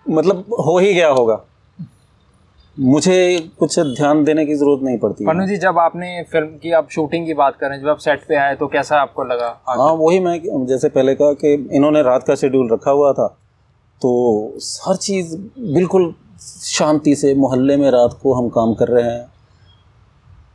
[0.05, 1.45] मतलब हो ही गया होगा।
[2.79, 6.89] मुझे कुछ ध्यान देने की ज़रूरत नहीं पड़ती। पन्नू जी जब आपने फ़िल्म की आप
[6.91, 10.19] शूटिंग की बात करें जब आप सेट पे आए तो कैसा आपको लगा हाँ वही
[10.19, 13.27] मैं जैसे पहले कहा कि इन्होंने रात का शेड्यूल रखा हुआ था
[14.01, 14.11] तो
[14.85, 15.35] हर चीज़
[15.73, 19.25] बिल्कुल शांति से मोहल्ले में रात को हम काम कर रहे हैं।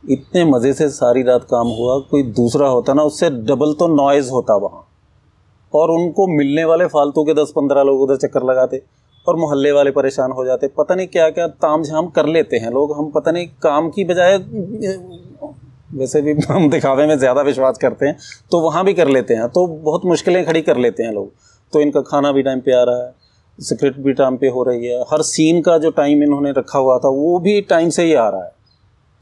[0.09, 4.29] इतने मज़े से सारी रात काम हुआ कोई दूसरा होता ना उससे डबल तो नॉइज़
[4.31, 4.85] होता वहाँ।
[5.73, 8.81] और उनको मिलने वाले फालतू के दस पंद्रह लोग उधर चक्कर लगाते।
[9.27, 12.71] और मोहल्ले वाले परेशान हो जाते, पता नहीं क्या क्या ताम झाम कर लेते हैं
[12.71, 14.37] लोग। हम पता नहीं काम की बजाय,
[15.93, 18.17] वैसे भी हम दिखावे में ज़्यादा विश्वास करते हैं
[18.51, 21.31] तो वहाँ भी कर लेते हैं। तो बहुत मुश्किलें खड़ी कर लेते हैं लोग।
[21.73, 23.13] तो इनका खाना भी टाइम पे आ रहा है
[23.59, 26.97] सिक्रेट भी टाइम पे हो रही है। हर सीन का जो टाइम इन्होंने रखा हुआ
[26.97, 28.51] था, वो भी टाइम से ही आ रहा है।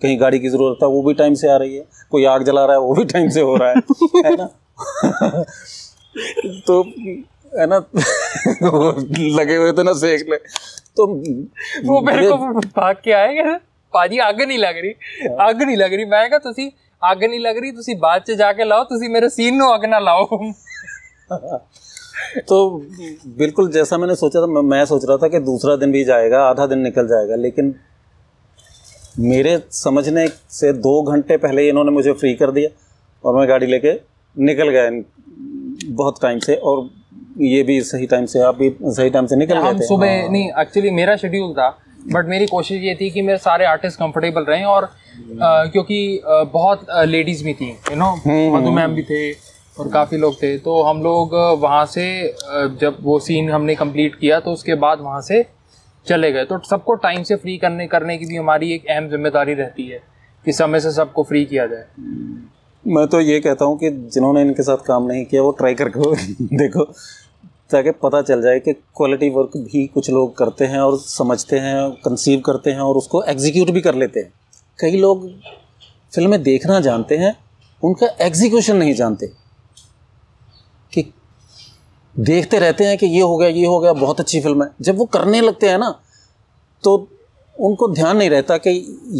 [0.01, 2.65] कहीं गाड़ी की ज़रूरत है वो भी टाइम से आ रही है। कोई आग जला
[2.65, 3.75] रहा है, वो भी टाइम से हो रहा है
[4.25, 4.47] है ना?
[6.67, 6.83] तो
[7.52, 7.78] है ना
[9.32, 10.36] लगे हुए थे ना सेक ले
[10.96, 11.06] तो
[11.86, 13.58] वो मेरे को भाग के आएगा
[13.94, 14.94] ਭਾਜੀ ਅੱਗ ਨਹੀਂ ਲੱਗ ਰਹੀ
[15.44, 16.70] ਅੱਗ ਨਹੀਂ ਲੱਗ ਰਹੀ ਮੈਂ ਕਿਹਾ ਤੁਸੀਂ
[17.02, 19.84] ਅੱਗ ਨਹੀਂ ਲੱਗ ਰਹੀ ਤੁਸੀਂ ਬਾਅਦ ਚ ਜਾ ਕੇ ਲਾਓ ਤੁਸੀਂ ਮੇਰੇ ਸੀਨ ਨੂੰ ਅੱਗ
[19.86, 20.40] ਨਾ ਲਾਓ
[22.48, 22.56] तो
[23.36, 26.66] बिल्कुल जैसा मैंने सोचा था मैं सोच रहा था कि दूसरा दिन भी जाएगा आधा
[26.66, 27.74] दिन निकल जाएगा लेकिन
[29.24, 32.70] मेरे समझने से दो घंटे पहले इन्होंने मुझे फ्री कर दिया
[33.24, 33.92] और मैं गाड़ी लेके
[34.36, 34.90] निकल गया
[35.94, 36.82] बहुत टाइम से और
[37.41, 40.29] ये भी सही टाइम से आप भी सही टाइम से निकल गए थे। सुबह हाँ।
[40.31, 41.69] नहीं एक्चुअली मेरा शेड्यूल था
[42.13, 46.43] बट मेरी कोशिश ये थी कि मेरे सारे आर्टिस्ट कंफर्टेबल रहें और आ, क्योंकि आ,
[46.43, 49.31] बहुत लेडीज़ भी थी you know hmm. Madhu ma'am भी थे
[49.77, 52.05] और काफ़ी लोग थे। तो हम लोग वहाँ से
[52.81, 55.45] जब वो सीन हमने कंप्लीट किया तो उसके बाद वहाँ से
[56.07, 59.53] चले गए। तो सबको टाइम से फ्री करने करने की भी हमारी एक अहम ज़िम्मेदारी
[59.53, 60.01] रहती है
[60.45, 61.85] कि समय से सबको फ्री किया जाए।
[62.85, 66.15] मैं तो ये कहता हूँ कि जिन्होंने इनके साथ काम नहीं किया वो ट्राई करके
[66.57, 66.83] देखो।
[67.69, 71.89] ताकि पता चल जाए कि क्वालिटी वर्क भी कुछ लोग करते हैं और समझते हैं
[72.05, 74.33] कंसीव करते हैं और उसको एग्जीक्यूट भी कर लेते हैं।
[74.79, 75.29] कई लोग
[76.13, 77.35] फ़िल्में देखना जानते हैं,
[77.83, 79.27] उनका एग्जीक्यूशन नहीं जानते।
[80.93, 81.03] कि
[82.15, 84.97] देखते रहते हैं कि ये हो गया, ये हो गया, बहुत अच्छी फ़िल्म है। जब
[84.97, 85.89] वो करने लगते हैं ना
[86.83, 86.95] तो
[87.55, 88.71] उनको ध्यान नहीं रहता कि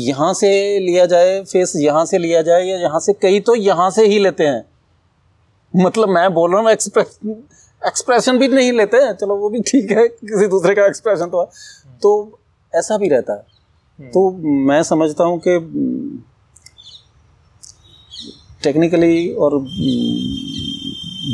[0.01, 3.89] यहाँ से लिया जाए फेस यहाँ से लिया जाए या यहाँ से, कई तो यहाँ
[3.91, 4.63] से ही लेते हैं।
[5.73, 7.19] मतलब मैं बोल रहा हूँ एक्सप्रेस
[7.83, 11.43] एक्सप्रेशन भी नहीं लेते हैं। चलो वो भी ठीक है किसी दूसरे का एक्सप्रेशन तो
[12.01, 12.11] तो
[12.73, 13.45] ऐसा भी रहता है।
[13.99, 14.29] हम्म। तो
[14.67, 15.57] मैं समझता हूँ कि
[18.63, 19.59] टेक्निकली और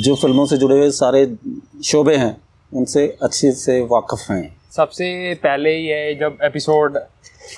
[0.03, 1.25] जो फ़िल्मों से जुड़े हुए सारे
[1.83, 2.35] शोबे हैं
[2.71, 6.97] उनसे अच्छे से वाकफ़ हैं। सबसे पहले ही है जब एपिसोड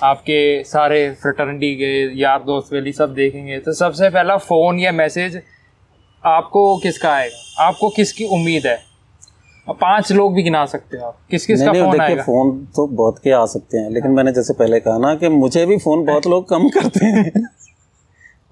[0.02, 5.40] आपके सारे फ्रेटर्निटी के यार दोस्त वाली सब देखेंगे तो सबसे पहला फ़ोन या मैसेज
[6.26, 7.64] आपको किसका आएगा?
[7.64, 8.92] आपको किसकी उम्मीद है?
[9.68, 12.22] पाँच लोग भी गिना सकते हो आप। किस किस का फ़ोन आएगा?
[12.22, 15.66] फ़ोन तो बहुत के आ सकते हैं लेकिन मैंने जैसे पहले कहा ना कि मुझे
[15.66, 17.32] भी फ़ोन बहुत लोग कम करते हैं।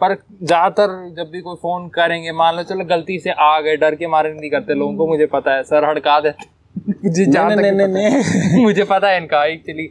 [0.00, 3.94] पर ज़्यादातर जब भी कोई फ़ोन करेंगे मान लो चलो गलती से आ गए डर
[3.94, 6.60] के मारे नहीं करते लोगों को मुझे पता है सर हड़का देते
[7.08, 9.90] मुझे नहीं, नहीं, नहीं, मुझे पता है इनका एक्चुअली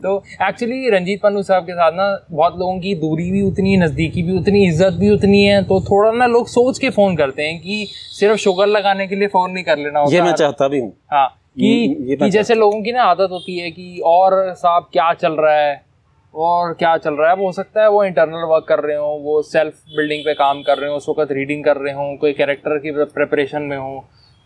[0.00, 3.80] तो एक्चुअली रंजीत पन्नू साहब के साथ ना बहुत लोगों की दूरी भी उतनी है
[3.80, 7.42] नज़दीकी भी उतनी इज़्ज़त भी उतनी है तो थोड़ा ना लोग सोच के फ़ोन करते
[7.42, 10.68] हैं कि सिर्फ़ शुगर लगाने के लिए फ़ोन नहीं कर लेना होता। ये मैं चाहता
[10.68, 11.66] भी हूँ। हाँ कि,
[12.00, 15.54] ये कि जैसे लोगों की ना आदत होती है कि और साहब क्या चल रहा
[15.56, 15.80] है
[16.34, 19.08] और क्या चल रहा है। वो हो सकता है वो इंटरनल वर्क कर रहे हो
[19.22, 22.32] वो सेल्फ बिल्डिंग पे काम कर रहे हो उस वक्त रीडिंग कर रहे हो कोई
[22.32, 23.98] कैरेक्टर की प्रिपरेशन में हो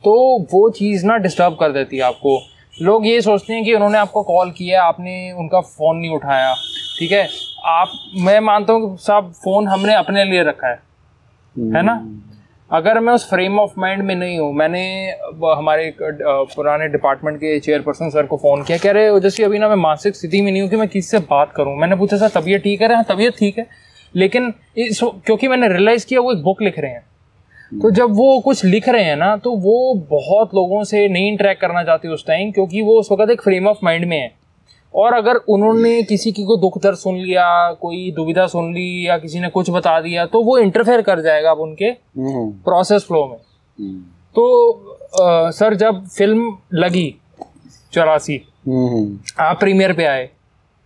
[0.05, 0.13] तो
[0.53, 2.39] वो चीज़ ना डिस्टर्ब कर देती है आपको।
[2.77, 6.55] लोग ये सोचते हैं कि उन्होंने आपको कॉल किया आपने उनका फ़ोन नहीं उठाया
[6.99, 7.29] ठीक है?
[7.65, 7.89] आप
[8.21, 10.83] मैं मानता हूँ साहब फ़ोन हमने अपने लिए रखा है
[11.57, 11.95] है ना?
[12.71, 14.83] अगर मैं उस फ्रेम ऑफ़ माइंड में नहीं हूँ मैंने
[15.47, 19.77] हमारे पुराने डिपार्टमेंट के चेयरपर्सन सर को फ़ोन किया कह रहे जैसे अभी ना मैं
[19.77, 21.77] मानसिक स्थिति में नहीं हूँ कि मैं किससे बात करूँ?
[21.77, 22.95] मैंने पूछा सर तबीयत ठीक है?
[22.95, 23.67] हाँ तबीयत ठीक है।
[24.15, 27.07] लेकिन इस क्योंकि मैंने रियलाइज़ किया वो एक बुक लिख रहे हैं।
[27.75, 31.61] तो जब वो कुछ लिख रहे हैं ना तो वो बहुत लोगों से नहीं इंटरेक्ट
[31.61, 34.33] करना चाहते उस टाइम क्योंकि वो उस वक्त एक फ्रेम ऑफ़ माइंड में है
[34.95, 37.47] और अगर उन्होंने किसी की कोई दुख दर्द सुन लिया
[37.81, 41.51] कोई दुविधा सुन ली या किसी ने कुछ बता दिया तो वो इंटरफेयर कर जाएगा
[41.51, 43.37] अब उनके प्रोसेस हम्म। फ्लो में
[43.79, 44.01] हम्म।
[44.37, 44.47] तो
[45.23, 47.09] आ, सर जब फ़िल्म लगी
[47.93, 50.29] चौरासी हम्म। आप प्रीमियर पे आए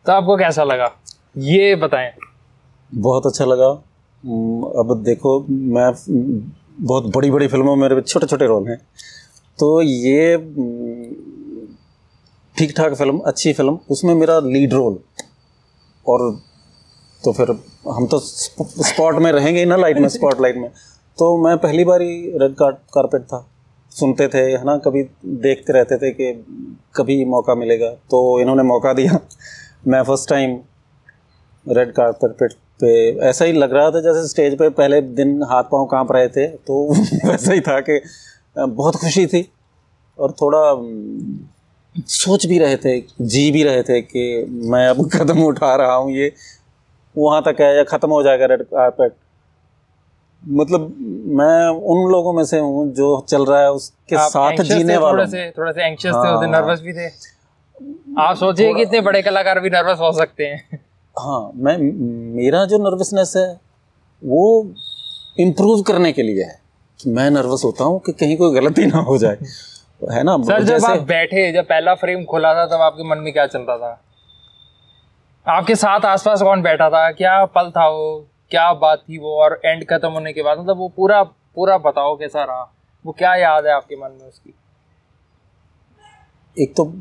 [0.07, 0.91] तो आपको कैसा लगा
[1.45, 2.11] ये बताएँ
[2.93, 3.71] बहुत अच्छा लगा
[4.81, 5.91] अब देखो मैं
[6.81, 8.77] बहुत बड़ी बड़ी फ़िल्मों में मेरे छोटे छोटे रोल हैं।
[9.59, 10.37] तो ये
[12.57, 14.99] ठीक ठाक फ़िल्म, अच्छी फ़िल्म, उसमें मेरा लीड रोल।
[16.07, 16.31] और
[17.25, 17.51] तो फिर
[17.89, 20.71] हम तो स्पॉट में रहेंगे ही ना लाइट में, स्पॉट लाइट में।
[21.19, 23.47] तो मैं पहली बार ही रेड कार्ड कारपेट था।
[23.93, 26.33] सुनते थे, है ना, कभी देखते रहते थे कि
[26.97, 29.19] कभी मौका मिलेगा। तो इन्होंने मौका दिया।
[29.87, 30.59] मैं फ़र्स्ट टाइम
[31.67, 35.87] रेड कारपेट पे ऐसा ही लग रहा था जैसे स्टेज पे पहले दिन हाथ पाँव
[35.87, 38.01] काँप रहे थे तो वैसा ही था कि
[38.59, 39.49] बहुत खुशी थी
[40.19, 40.63] और थोड़ा
[42.07, 46.13] सोच भी रहे थे जी भी रहे थे कि मैं अब कदम उठा रहा हूँ
[46.13, 46.33] ये
[47.19, 49.13] वहाँ तक है या ख़त्म हो जाएगा रेड कारपेट।
[50.49, 50.95] मतलब
[51.27, 55.25] मैं उन लोगों में से हूँ जो चल रहा है उसके साथ जीने वाले थोड़ा
[55.27, 57.07] से थोड़ा से एंशियस थे नर्वस हाँ। भी थे।
[58.19, 61.77] आप सोचिए कि इतने बड़े कलाकार भी नर्वस हो सकते हैं। हाँ मैं
[62.37, 63.61] मेरा जो नर्वसनेस है
[64.23, 64.71] वो
[65.41, 66.61] इम्प्रूव करने के लिए है
[67.01, 69.37] कि मैं नर्वस होता हूँ कि कहीं कोई गलती ना हो जाए।
[70.13, 70.37] है ना?
[70.43, 73.59] सर जब आप बैठे जब पहला फ्रेम खुला था तब आपके मन में क्या चल
[73.59, 74.01] रहा था?
[75.47, 77.11] आपके साथ आसपास कौन बैठा था?
[77.13, 78.27] क्या पल था वो?
[78.51, 79.43] क्या बात थी वो?
[79.43, 82.73] और एंड खत्म होने के बाद मतलब वो पूरा पूरा बताओ कैसा रहा?
[83.07, 84.55] वो क्या याद है आपके मन में उसकी?
[86.59, 86.93] एक तो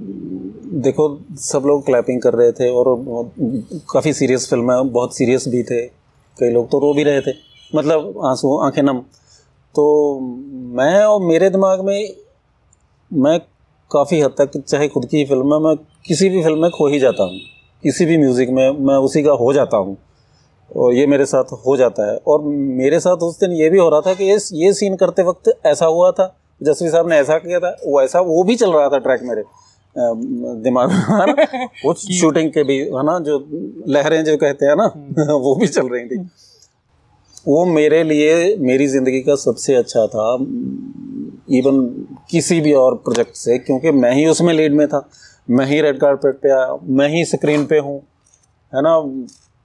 [0.74, 3.04] देखो, सब लोग क्लैपिंग कर रहे थे और
[3.92, 5.82] काफ़ी सीरियस फ़िल्म है, बहुत सीरियस भी थे।
[6.40, 7.32] कई लोग तो रो भी रहे थे।
[7.76, 9.00] मतलब आँसू, आँखें नम
[9.76, 10.20] तो
[10.76, 12.16] मैं और मेरे दिमाग में,
[13.14, 13.40] मैं
[13.92, 17.00] काफ़ी हद तक, चाहे खुद की फ़िल्म में मैं किसी भी फ़िल्म में खो ही
[17.00, 17.40] जाता हूँ।
[17.84, 19.98] किसी भी म्यूज़िक में मैं उसी का हो जाता हूँ।
[20.76, 23.90] और ये मेरे साथ हो जाता है। और मेरे साथ उस दिन ये भी हो
[23.90, 27.38] रहा था कि ये ये सीन करते वक्त ऐसा हुआ था जसवी साहब ने ऐसा
[27.38, 29.44] किया था वो ऐसा वो भी चल रहा था ट्रैक मेरे
[30.64, 33.38] दिमाग में वो शूटिंग के भी है ना जो
[33.88, 34.86] लहरें जो कहते हैं ना
[35.34, 36.18] वो भी चल रही थी।
[37.48, 40.34] वो मेरे लिए मेरी ज़िंदगी का सबसे अच्छा था
[41.50, 41.82] इवन
[42.32, 45.08] किसी भी और प्रोजेक्ट से क्योंकि मैं ही उसमें लीड में था।
[45.50, 47.98] मैं ही रेड कार्पेट पे आया मैं ही स्क्रीन पे हूँ
[48.74, 49.00] है ना?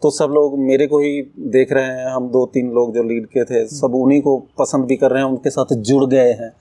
[0.02, 3.26] तो सब लोग मेरे को ही देख रहे हैं हम दो तीन लोग जो लीड
[3.26, 6.52] के थे सब उन्हीं को पसंद भी कर रहे हैं उनके साथ जुड़ गए हैं।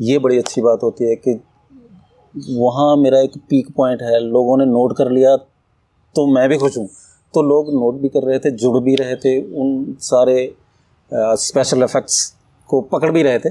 [0.00, 1.40] ये बड़ी अच्छी बात होती है कि
[2.34, 5.36] वहाँ मेरा एक पीक पॉइंट है लोगों ने नोट कर लिया
[6.16, 6.88] तो मैं भी खुश हूँ।
[7.34, 10.54] तो लोग नोट भी कर रहे थे जुड़ भी रहे थे उन सारे
[11.40, 12.34] स्पेशल इफ़ेक्ट्स
[12.68, 13.50] को पकड़ भी रहे थे।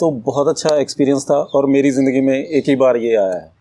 [0.00, 3.52] तो बहुत अच्छा एक्सपीरियंस था और मेरी ज़िंदगी में एक ही बार ये आया है।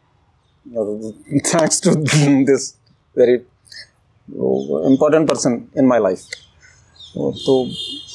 [0.77, 1.91] और thanks to
[2.45, 2.73] this
[3.15, 3.33] very
[4.91, 6.19] important person in my life
[7.17, 7.59] तो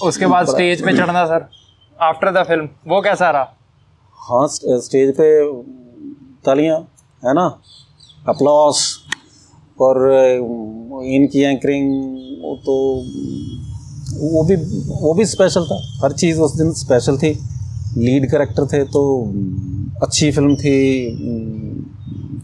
[0.06, 1.48] उसके बाद स्टेज पे चढ़ना सर
[1.98, 3.54] आफ्टर द फ़िल्म वो कैसा रहा?
[4.30, 5.26] हाँ स्टेज पे,
[6.44, 6.78] तालियाँ,
[7.22, 7.44] है ना?
[8.28, 8.80] अपलॉस
[9.80, 9.96] और
[11.06, 11.92] इनकी एंकरिंग
[12.64, 12.74] तो
[14.22, 14.56] वो भी
[15.02, 17.30] वो भी स्पेशल था। हर चीज़ उस दिन स्पेशल थी।
[17.98, 19.02] लीड करेक्टर थे तो
[20.02, 20.74] अच्छी फ़िल्म थी।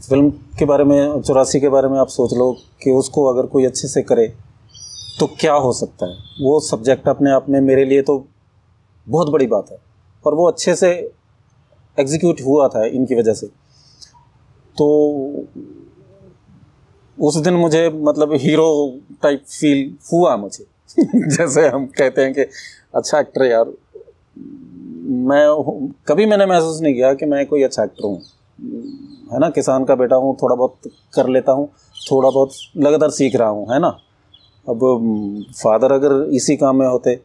[0.09, 2.51] फ़िल्म के बारे में, चौरासी के बारे में आप सोच लो
[2.83, 4.27] कि उसको अगर कोई अच्छे से करे
[5.21, 6.17] तो क्या हो सकता है?
[6.41, 8.25] वो सब्जेक्ट अपने आप में मेरे लिए तो
[9.07, 9.79] बहुत बड़ी बात है।
[10.27, 10.91] और वो अच्छे से
[12.01, 13.47] एग्जीक्यूट हुआ था इनकी वजह से।
[14.77, 14.87] तो
[17.21, 20.67] उस दिन मुझे मतलब हीरो टाइप फील हुआ मुझे।
[21.17, 22.41] जैसे हम कहते हैं कि
[22.95, 23.73] अच्छा एक्टर यार।
[25.09, 25.47] मैं
[26.09, 28.23] कभी मैंने महसूस नहीं किया कि मैं कोई अच्छा एक्टर हूँ।
[29.33, 29.51] है ना?
[29.51, 30.77] किसान का बेटा हूँ, थोड़ा बहुत
[31.15, 31.69] कर लेता हूँ,
[32.13, 33.89] थोड़ा बहुत लगातार सीख रहा हूँ, है ना?
[34.69, 34.81] अब
[35.63, 37.17] फादर अगर इसी काम में होते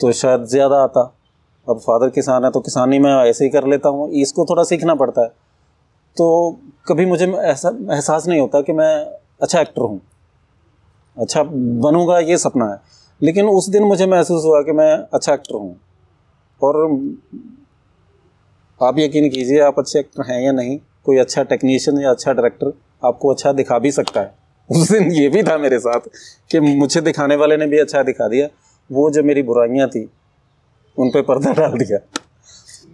[0.00, 1.16] तो शायद ज़्यादा आता।
[1.70, 4.94] अब फादर किसान है तो किसानी में ऐसे ही कर लेता हूँ, इसको थोड़ा सीखना
[4.94, 5.28] पड़ता है।
[6.16, 8.94] तो कभी मुझे ऐसा एहसास नहीं होता कि मैं
[9.42, 10.00] अच्छा एक्टर हूँ
[11.16, 12.76] अच्छा बनूँगा ये सपना है,
[13.20, 15.76] लेकिन उस दिन मुझे महसूस हुआ कि मैं अच्छा एक्टर हूँ।
[16.60, 16.76] और
[18.80, 22.72] आप यकीन कीजिए, आप अच्छे एक्टर हैं या नहीं, कोई अच्छा टेक्नीशियन या अच्छा डायरेक्टर
[23.02, 24.34] आपको अच्छा दिखा भी सकता है।
[24.70, 26.08] उस दिन ये भी था मेरे साथ
[26.50, 28.48] कि मुझे दिखाने वाले ने भी अच्छा दिखा दिया,
[28.90, 30.08] वो जो मेरी बुराइयाँ थी
[30.98, 31.98] उन पर पर्दा डाल दिया।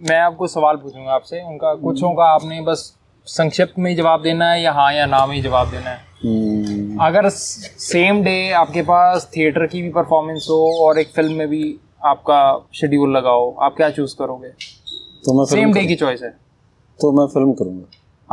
[0.09, 4.61] मैं आपको सवाल पूछूँगा आपसे। उनका कुछ का आपने बस संक्षिप्त में जवाब देना है
[4.61, 5.97] या हाँ या ना में ही जवाब देना है?
[6.25, 11.47] हम्म। अगर सेम डे आपके पास थिएटर की भी परफॉर्मेंस हो और एक फ़िल्म में
[11.47, 14.49] भी आपका शेड्यूल लगा हो आप क्या चूज़ करोगे?
[15.25, 16.29] तो मैं सेम डे की चॉइस है।
[17.01, 17.85] तो मैं फ़िल्म करूँगा।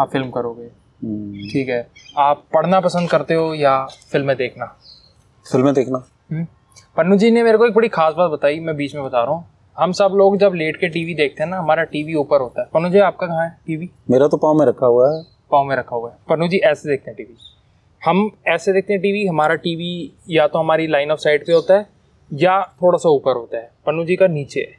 [0.03, 0.65] आप फ़िल्म करोगे।
[1.07, 4.65] हम्म। ठीक है। आप पढ़ना पसंद करते हो या फ़िल्में देखना?
[5.53, 6.47] फ़िल्में देखना। हम्म।
[6.97, 9.33] पन्नू जी ने मेरे को एक बड़ी खास बात बताई मैं बीच में बता रहा
[9.33, 12.61] हूँ। हम सब लोग जब लेट के टीवी देखते हैं ना हमारा टीवी ऊपर होता
[12.61, 13.89] है। पन्नू जी आपका कहाँ है टीवी?
[14.11, 16.89] मेरा तो पाँव में रखा हुआ है। पाँव में रखा हुआ है। पन्नू जी ऐसे
[16.89, 17.37] देखते हैं टीवी।
[18.03, 21.75] हम ऐसे देखते हैं टीवी हमारा टीवी या तो हमारी लाइन ऑफ़ साइड पे होता
[21.75, 21.87] है
[22.31, 24.77] या थोड़ा सा ऊपर होता है। पन्नू जी का नीचे है।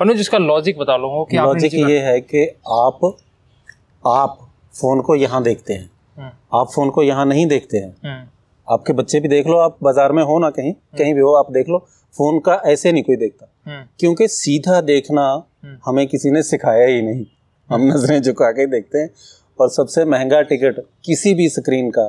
[0.00, 3.04] पन्नू जिसका लॉजिक बता लो कि लॉजिक ये है कि आप
[4.06, 4.38] आप
[4.74, 8.28] फ़ोन को यहाँ देखते हैं। हम्म। आप फ़ोन को यहाँ नहीं देखते हैं। हम्म।
[8.68, 11.34] आपके बच्चे भी देख लो आप बाज़ार में हो ना कहीं हम्म। कहीं भी हो
[11.34, 11.86] आप देख लो।
[12.18, 13.52] फ़ोन का ऐसे नहीं कोई देखता।
[14.00, 15.24] क्योंकि सीधा देखना
[15.86, 17.24] हमें किसी ने सिखाया ही नहीं।
[17.70, 19.10] हम नज़रें झुका के देखते हैं
[19.58, 22.04] और सबसे महँगा टिकट किसी भी स्क्रीन का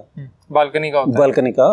[0.51, 1.69] बालकनी का बालकनी का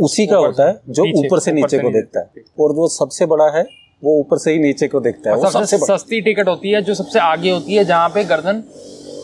[0.00, 3.48] उसी का होता है जो ऊपर से नीचे को देखता है। और जो सबसे बड़ा
[3.56, 3.64] है
[4.02, 6.94] वो ऊपर से ही नीचे को देखता है। वो सबसे सस्ती टिकट होती है जो
[6.94, 8.62] सबसे आगे होती है जहाँ पे गर्दन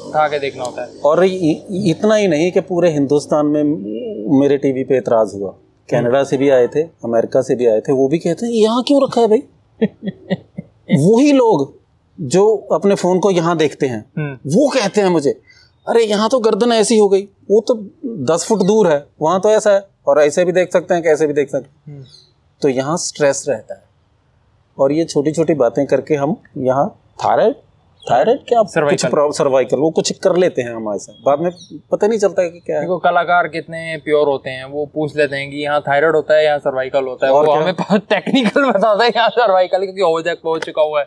[0.06, 3.62] उठा के देखना होता है। और इतना ही नहीं कि पूरे हिंदुस्तान में
[4.40, 5.54] मेरे टीवी पे एतराज़ हुआ।
[5.88, 8.82] कनाडा से भी आए थे अमेरिका से भी आए थे वो भी कहते हैं यहाँ
[8.82, 9.42] क्यों रखा है भाई
[11.00, 11.72] वही लोग
[12.18, 15.30] जो अपने फ़ोन को यहाँ देखते हैं हम्म। वो कहते हैं मुझे
[15.86, 17.74] अरे यहाँ तो गर्दन ऐसी हो गई वो तो
[18.26, 21.26] दस फुट दूर है वहाँ तो ऐसा है और ऐसे भी देख सकते हैं कैसे
[21.26, 22.04] भी देख सकते हैं हम्म।
[22.62, 23.84] तो यहाँ स्ट्रेस रहता है
[24.78, 27.54] और ये छोटी छोटी बातें करके हम यहाँ थायराइड
[28.06, 28.62] थायराइड क्या.
[28.62, 29.04] कुछ
[29.36, 31.50] सर्वाइकल वो कुछ कर लेते हैं हमारे साथ। बाद में
[31.90, 35.16] पता नहीं चलता है कि क्या है। देखो कलाकार कितने प्योर होते हैं वो पूछ
[35.16, 37.62] लेते हैं कि यहाँ थायराइड होता है यहाँ सर्वाइकल होता है। और वो क्या?
[37.62, 41.06] हमें टेक्निकल बताता है यहाँ सर्वाइकल क्योंकि हो जाए पहुँच चुका हुआ है।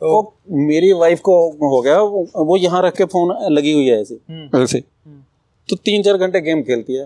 [0.00, 0.34] तो वो
[0.66, 1.34] मेरी वाइफ को
[1.68, 5.20] हो गया वो, वो यहाँ रख के फ़ोन लगी हुई है ऐसे। हम्म, ऐसे। हम्म,
[5.68, 7.04] तो तीन चार घंटे गेम खेलती है।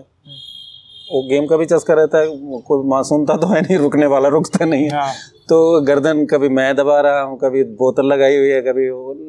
[1.11, 4.29] वो गेम का भी चस्का रहता है कोई कोई मासूमता तो है नहीं रुकने वाला
[4.29, 5.13] रुकता नहीं है। हाँ।
[5.49, 8.85] तो गर्दन कभी मैं दबा रहा हूँ कभी बोतल लगाई हुई है कभी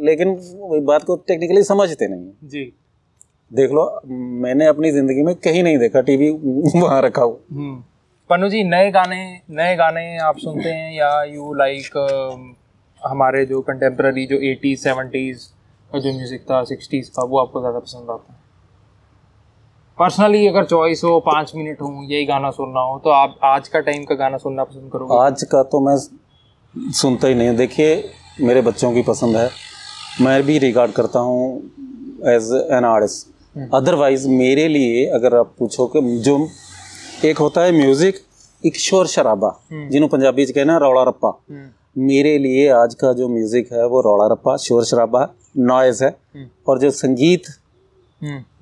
[0.07, 0.35] लेकिन
[0.87, 2.65] बात को टेक्निकली समझते नहीं है। जी।
[3.51, 3.85] देख लो
[4.43, 7.83] मैंने अपनी ज़िंदगी में कहीं नहीं देखा टीवी वहाँ रखा हुआ। हम्म।
[8.31, 11.97] पन्नू जी नए गाने नए गाने आप सुनते हैं या यू लाइक
[13.03, 15.45] हमारे जो कंटेम्प्रेरी जो एटीज सेवेंटीज
[15.91, 18.41] का जो म्यूज़िक था सिक्सटीज का वो आपको ज़्यादा पसंद आता है?
[20.03, 23.81] पर्सनली अगर चॉइस हो पाँच मिनट हो यही गाना सुनना हो तो आप आज का
[23.83, 25.19] टाइम का गाना सुनना पसंद करोगे?
[25.19, 25.97] आज का तो मैं
[26.93, 28.11] सुनता ही नहीं। देखिए
[28.41, 29.49] मेरे बच्चों की पसंद है।
[30.21, 31.47] मैं भी रिकॉर्ड करता हूँ
[32.29, 36.37] एज एन आर्टिस्ट अदरवाइज़ मेरे लिए अगर आप पूछो कि जो
[37.25, 38.21] एक होता है म्यूज़िक
[38.65, 41.69] एक शोर शराबा हम्म। जिन्हों पंजाबी च कहना रौला रप्पा। हम्म,
[42.07, 46.49] मेरे लिए आज का जो म्यूज़िक है वो रौला रप्पा शोर शराबा नॉइज़ है। हम्म,
[46.69, 47.53] और जो संगीत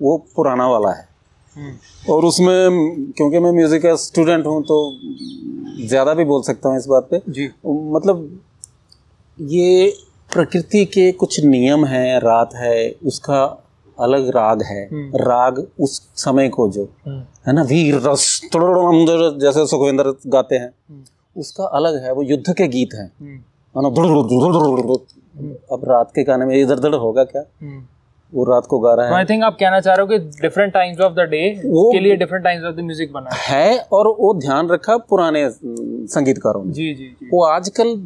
[0.02, 1.08] वो पुराना वाला है।
[2.10, 4.76] और उसमें क्योंकि मैं म्यूज़िक का स्टूडेंट हूँ तो
[5.86, 8.40] ज़्यादा भी बोल सकता हूँ इस बात पे। जी। मतलब
[9.38, 9.92] ये
[10.30, 13.42] प्रकृति के कुछ नियम हैं रात है उसका
[13.98, 19.38] अलग राग है। हम्म। राग उस समय को जो हम्म, है ना वीर रस तुड़ुड़ुड़ुम
[19.40, 21.02] जैसे सुखविंदर गाते हैं हम्म,
[21.36, 23.08] उसका अलग है वो युद्ध के गीत हैं।
[25.72, 27.42] अब रात के गाने में इधर उधर होगा क्या।
[28.32, 30.72] वो रात को गा रहा आई है थिंक आप कहना चाह रहे हो कि different
[30.72, 34.08] times of the day के लिए different times of the music बना है। है और
[34.18, 37.96] वो ध्यान रखा पुराने संगीतकारों ने। जी जी जी। वो आजकल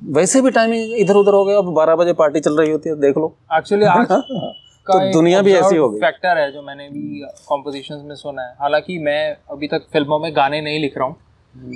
[0.00, 2.96] वैसे भी टाइमिंग इधर उधर हो गया अब बारह बजे पार्टी चल रही होती है
[3.00, 4.06] देख लो। एक्चुअली आज
[4.86, 8.54] तो दुनिया भी ऐसी हो गई। फैक्टर है जो मैंने भी कॉम्पोजिशंस में सुना है।
[8.60, 11.16] हालाँकि मैं अभी तक फ़िल्मों में गाने नहीं लिख रहा हूँ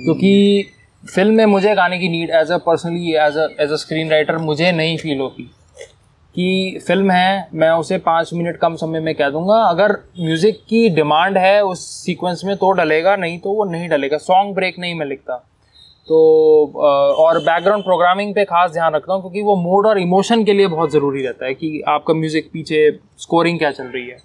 [0.03, 0.65] क्योंकि
[1.03, 4.71] फ़िल्म में मुझे गाने की need as a personally as as a screen writer मुझे
[4.71, 5.49] नहीं फील होती।
[6.35, 10.87] कि फ़िल्म है मैं उसे पाँच मिनट कम समय में कह दूँगा। अगर म्यूज़िक की
[10.95, 14.95] डिमांड है उस सीक्वेंस में तो डलेगा नहीं तो वो नहीं डलेगा। सॉन्ग ब्रेक नहीं
[14.95, 15.35] मैं लिखता।
[16.07, 16.17] तो
[17.19, 20.67] और बैकग्राउंड प्रोग्रामिंग पे खास ध्यान रखता हूँ क्योंकि वो मूड और इमोशन के लिए
[20.67, 22.89] बहुत ज़रूरी रहता है कि आपका म्यूज़िक पीछे
[23.19, 24.17] स्कोरिंग क्या चल रही है।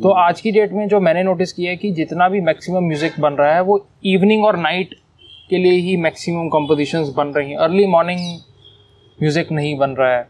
[0.00, 3.20] तो आज की डेट में जो मैंने नोटिस किया है कि जितना भी मैक्सिमम म्यूज़िक
[3.20, 4.94] बन रहा है वो इवनिंग और नाइट
[5.50, 8.20] के लिए ही मैक्सिमम कंपोजिशंस बन रही हैं। अर्ली मॉर्निंग
[9.18, 10.26] म्यूज़िक नहीं बन रहा है।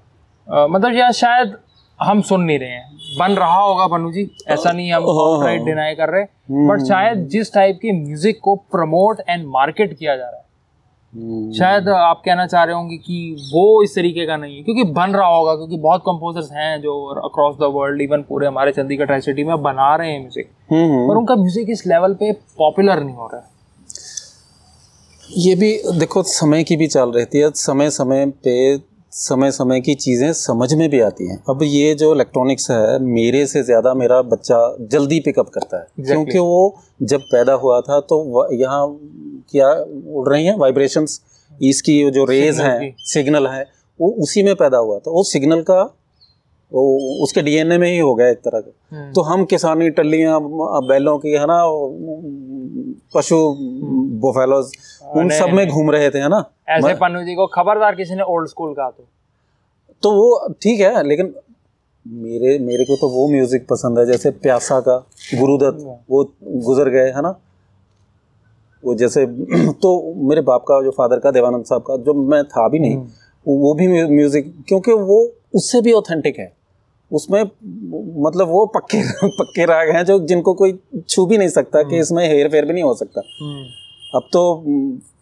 [0.53, 1.57] मतलब या शायद
[2.01, 5.63] हम सुन नहीं रहे हैं। बन रहा होगा बनू जी ऐसा नहीं हम हाँ, राइट
[5.63, 6.25] डिनाई कर रहे।
[6.69, 10.41] बट शायद जिस टाइप के म्यूज़िक को प्रमोट एंड मार्केट किया जा रहा है।
[11.15, 14.85] हम्म, शायद आप कहना चाह रहे होंगे कि वो इस तरीके का नहीं है क्योंकि
[14.93, 19.07] बन रहा होगा क्योंकि बहुत कंपोजर्स हैं जो अक्रॉस द वर्ल्ड इवन पूरे हमारे चंडीगढ़
[19.07, 22.33] ट्राई सिटी में बना रहे हैं म्यूज़िक हम्म, हम्म। पर उनका म्यूज़िक इस लेवल पे
[22.33, 23.51] पॉपुलर नहीं हो रहा है।
[25.39, 28.77] ये भी देखो समय की भी चाल रहती है। समय समय पे
[29.13, 33.47] समय समय की चीज़ें समझ में भी आती हैं। अब ये जो इलेक्ट्रॉनिक्स है मेरे
[33.47, 36.07] से ज़्यादा मेरा बच्चा जल्दी पिकअप करता है। Exactly.
[36.07, 38.87] क्योंकि वो जब पैदा हुआ था तो यहाँ
[39.53, 39.71] क्या
[40.11, 40.57] उड़ रही हैं?
[40.59, 41.21] वाइब्रेशंस
[41.61, 43.67] इसकी जो रेज हैं सिग्नल है
[44.01, 45.83] वो उसी में पैदा हुआ। था वो सिग्नल का
[46.73, 46.83] वो
[47.25, 50.41] उसके डीएनए में ही हो गया एक तरह का। हम्म, तो हम किसानी टल्लियाँ
[50.85, 51.63] बैलों की है ना
[53.15, 53.37] पशु
[54.21, 54.73] बोफेलोज
[55.17, 56.45] उन सब में घूम रहे थे है ना?
[56.69, 59.05] ऐसे पन्नू जी को खबरदार किसी ने ओल्ड स्कूल कहा तो।
[60.03, 61.35] तो वो ठीक है लेकिन
[62.07, 64.97] मेरे मेरे को तो वो म्यूज़िक पसंद है जैसे प्यासा का
[65.35, 67.35] गुरुदत्त वो गुजर गए है ना?
[68.83, 69.27] वो जैसे
[69.83, 69.91] तो
[70.29, 72.97] मेरे बाप का जो फादर का देवानंद साहब का जो मैं था भी नहीं
[73.47, 75.19] वो भी म्यूज़िक क्योंकि वो
[75.55, 76.53] उससे भी ऑथेंटिक है।
[77.13, 77.43] उसमें
[78.25, 79.03] मतलब वो पक्के
[79.39, 82.73] पक्के राग हैं जो जिनको कोई छू भी नहीं सकता कि इसमें हेर फेर भी
[82.73, 83.65] नहीं हो सकता। हम्म,
[84.15, 84.43] अब तो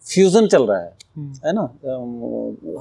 [0.05, 1.62] फ्यूजन चल रहा है हम्म, है ना?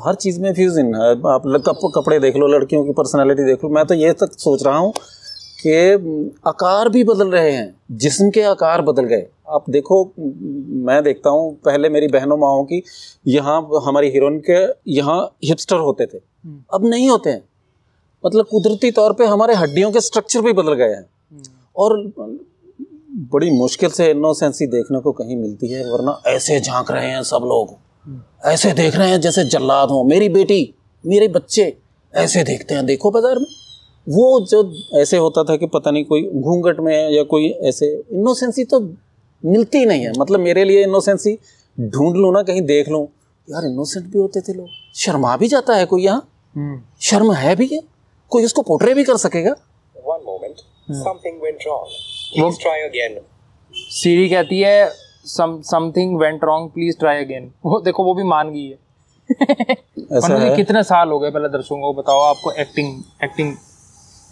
[0.05, 3.69] हर चीज़ में फ्यूजन है। आप कप, कपड़े देख लो लड़कियों की पर्सनालिटी देख लो।
[3.69, 4.93] मैं तो ये तक सोच रहा हूँ
[5.61, 5.73] कि
[6.47, 10.03] आकार भी बदल रहे हैं जिस्म के आकार बदल गए। आप देखो
[10.85, 12.81] मैं देखता हूँ पहले मेरी बहनों माओं की
[13.27, 17.43] यहाँ हमारी हीरोइन के यहाँ हिपस्टर होते थे। हम्म, अब नहीं होते हैं।
[18.23, 21.43] मतलब कुदरती तौर पे हमारे हड्डियों के स्ट्रक्चर भी बदल गए हैं। हम्म,
[21.75, 21.97] और
[23.31, 27.45] बड़ी मुश्किल से इनोसेंसी देखने को कहीं मिलती है वरना ऐसे झाँक रहे हैं सब
[27.45, 27.75] लोग।
[28.45, 30.61] ऐसे देख रहे हैं जैसे जल्लाद हों। मेरी बेटी
[31.03, 31.73] मेरे बच्चे
[32.13, 33.45] ऐसे देखते हैं। देखो बाज़ार में।
[34.07, 34.61] वो जो
[35.01, 38.79] ऐसे होता था कि पता नहीं कोई घूंघट में या कोई ऐसे इनोसेंसी तो
[39.43, 41.37] मिलती नहीं है। मतलब मेरे लिए इनोसेंसी
[41.77, 43.03] ढूंढ लूँ ना कहीं देख लूँ।
[43.47, 46.27] यार इनोसेंट भी होते थे लोग। शर्मा भी जाता है कोई यहाँ?
[46.55, 47.79] हम्म। शर्म है भी क्या?
[48.29, 49.55] कोई उसको पोर्ट्रे भी कर सकेगा?
[50.09, 50.57] One moment.
[50.97, 51.85] Something went wrong.
[52.37, 53.27] Please try again.
[53.73, 54.91] Siri कहती है
[55.25, 58.79] some something went wrong please try again वो देखो वो भी मान गई है।
[60.17, 60.55] ऐसा है?
[60.55, 62.01] कितने साल हो गए पहले दर्शकों को?
[62.01, 63.55] बताओ आपको acting acting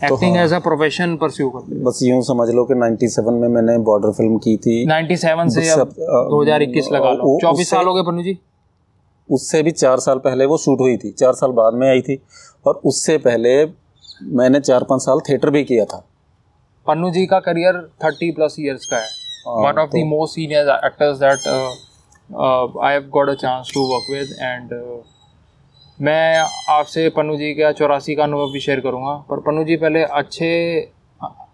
[0.04, 4.12] acting as a profession pursue करते बस यूँ समझ लो कि 97 में मैंने बॉर्डर
[4.12, 8.02] फ़िल्म की थी। 97 से अब सब, अ, 2021 लगा लो। 24 साल हो गए
[8.02, 8.40] पन्नू जी?
[9.32, 12.22] उससे भी चार साल पहले वो शूट हुई थी। चार साल बाद में आई थी।
[12.68, 13.66] और उससे पहले
[14.22, 15.98] मैंने चार पाँच साल थिएटर भी किया था।
[16.88, 19.10] पन्नू जी का करियर 30 प्लस ईयर्स का है।
[19.66, 21.48] One of the most senior actors that
[22.30, 25.06] I have got a chance to work with and uh,
[26.00, 26.38] मैं
[26.70, 30.50] आपसे पन्नू जी का चौरासी का अनुभव भी शेयर करूँगा। पर पन्नू जी पहले अच्छे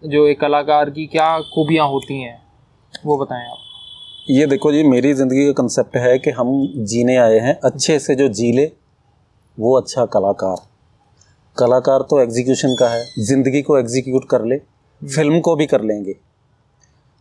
[0.06, 2.42] जो एक कलाकार की क्या खूबियाँ होती हैं
[3.06, 3.58] वो बताएँ आप।
[4.30, 6.52] ये देखो जी मेरी ज़िंदगी का कंसेप्ट है कि हम
[6.86, 8.66] जीने आए हैं। अच्छे से जो जी ले
[9.58, 10.73] वो अच्छा कलाकार।
[11.58, 14.58] कलाकार तो एग्जीक्यूशन का है ज़िंदगी को एग्जीक्यूट कर ले
[15.02, 16.16] फ़िल्म को भी कर लेंगे।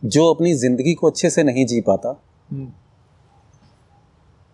[0.03, 2.09] जो अपनी ज़िंदगी को अच्छे से नहीं जी पाता
[2.49, 2.67] हम्म,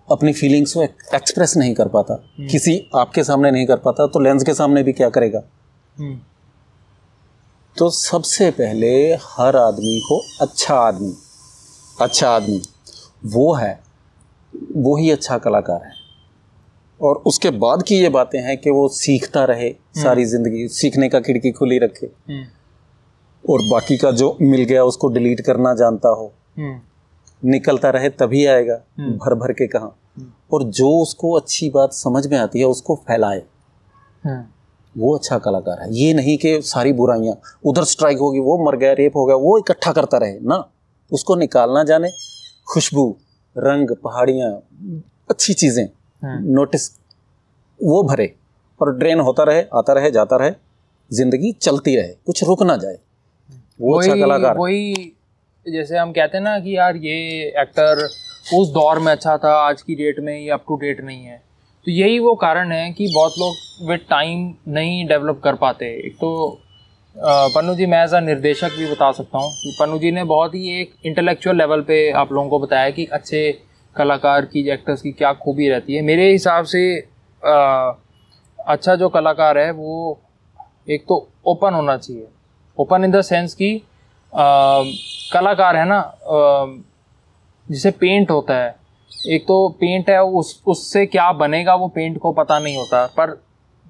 [0.08, 2.16] अपनी फीलिंग्स को एक्सप्रेस नहीं कर पाता
[2.52, 5.42] किसी आपके सामने नहीं कर पाता तो लेंस के सामने भी क्या करेगा?
[5.96, 6.20] हम्म,
[7.78, 8.92] तो सबसे पहले
[9.24, 11.14] हर आदमी को अच्छा आदमी
[12.02, 12.62] अच्छा आदमी
[13.28, 13.80] वो है
[14.54, 15.98] वो ही अच्छा कलाकार है।
[17.02, 21.20] और उसके बाद की ये बातें हैं कि वो सीखता रहे सारी ज़िंदगी सीखने का
[21.20, 22.44] खिड़की खुली रखे। हम्म,
[23.44, 26.80] और बाकी का जो मिल गया उसको डिलीट करना जानता हो। हम्म,
[27.44, 29.96] निकलता रहे तभी आएगा भर भर के कहा।
[30.54, 33.42] और जो उसको अच्छी बात समझ में आती है उसको फैलाए।
[34.24, 34.44] हम्म,
[34.96, 37.36] वो अच्छा कलाकार है। ये नहीं कि सारी बुराइयाँ
[37.66, 40.64] उधर स्ट्राइक होगी वो मर गया रेप हो गया वो इकट्ठा करता रहे। ना
[41.12, 42.10] उसको निकालना जाने
[42.68, 43.06] खुशबू
[43.56, 44.52] रंग पहाड़ियाँ
[45.30, 46.90] अच्छी चीज़ें। हम्म। नोटिस
[47.80, 48.34] वो भरे
[48.80, 50.52] और ड्रेन होता रहे आता रहे जाता रहे
[51.12, 52.98] ज़िंदगी चलती रहे कुछ रुक ना जाए।
[53.82, 55.14] वो अच्छा वही कलाकार। वही
[55.66, 57.16] जैसे हम कहते हैं ना कि यार ये
[57.62, 58.04] एक्टर
[58.54, 61.38] उस दौर में अच्छा था आज की डेट में ये अप टू डेट नहीं है।
[61.86, 66.16] तो यही वो कारण है कि बहुत लोग विद टाइम नहीं डेवलप कर पाते। एक
[66.16, 66.60] तो
[67.16, 70.56] पन्नू जी मैं एज अ निर्देशक भी बता सकता हूँ कि पन्नू जी ने बहुत
[70.56, 73.42] ही एक इंटेलेक्चुअल लेवल पे आप लोगों को बताया कि अच्छे
[74.00, 76.84] कलाकार की एक्टर्स की क्या खूबी रहती है। मेरे हिसाब से
[77.44, 77.98] अ,
[78.60, 80.20] अच्छा जो कलाकार है वो
[80.90, 81.16] एक तो
[81.48, 82.28] ओपन होना चाहिए।
[82.78, 83.82] ओपन इन द सेंस कि
[84.34, 86.02] कलाकार है ना
[87.68, 88.76] जिसे पेंट होता है।
[89.30, 93.32] एक तो पेंट है उस उससे क्या बनेगा वो पेंट को पता नहीं होता। पर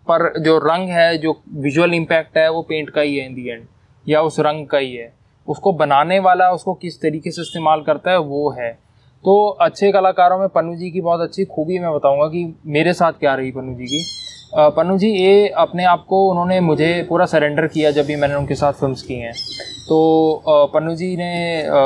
[0.08, 3.50] पर जो रंग है जो विजुअल इम्पैक्ट है वो पेंट का ही है इन दी
[3.50, 3.66] एंड
[4.06, 5.14] या उस रंग का ही है।
[5.48, 8.78] उसको बनाने वाला उसको किस तरीके से इस्तेमाल करता है वो है।
[9.24, 13.14] तो अच्छे कलाकारों में पन्नू जी की बहुत अच्छी खूबी मैं बताऊँगा कि मेरे साथ
[13.20, 14.04] क्या रही पन्नू जी की।
[14.76, 18.56] पन्नू जी ये अपने आप को उन्होंने मुझे पूरा सरेंडर किया जब भी मैंने उनके
[18.56, 19.34] साथ फिल्म्स की हैं।
[19.90, 21.82] तो पन्नू जी ने अ,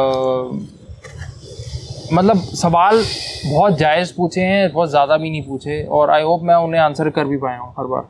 [2.14, 3.04] मतलब सवाल
[3.46, 7.10] बहुत जायज़ पूछे हैं बहुत ज़्यादा भी नहीं पूछे और आई होप मैं उन्हें आंसर
[7.10, 8.08] कर भी पाया हूँ हर बार।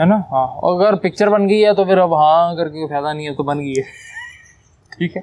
[0.00, 0.16] है ना?
[0.30, 3.44] हाँ अगर पिक्चर बन गई है तो फिर अब हाँ करके फ़ायदा नहीं है तो
[3.44, 3.84] बन गई है।
[4.98, 5.22] ठीक है?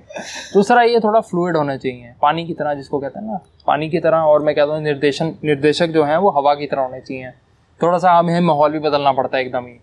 [0.53, 3.99] दूसरा ये थोड़ा फ्लूड होना चाहिए। पानी की तरह जिसको कहते हैं ना, पानी की
[3.99, 7.31] तरह और मैं कहता हूँ निर्देशन, निर्देशक जो हैं वो हवा की तरह होने चाहिए।
[7.79, 9.79] थोड़ा सा हमें माहौल भी बदलना पड़ता है एकदम ही।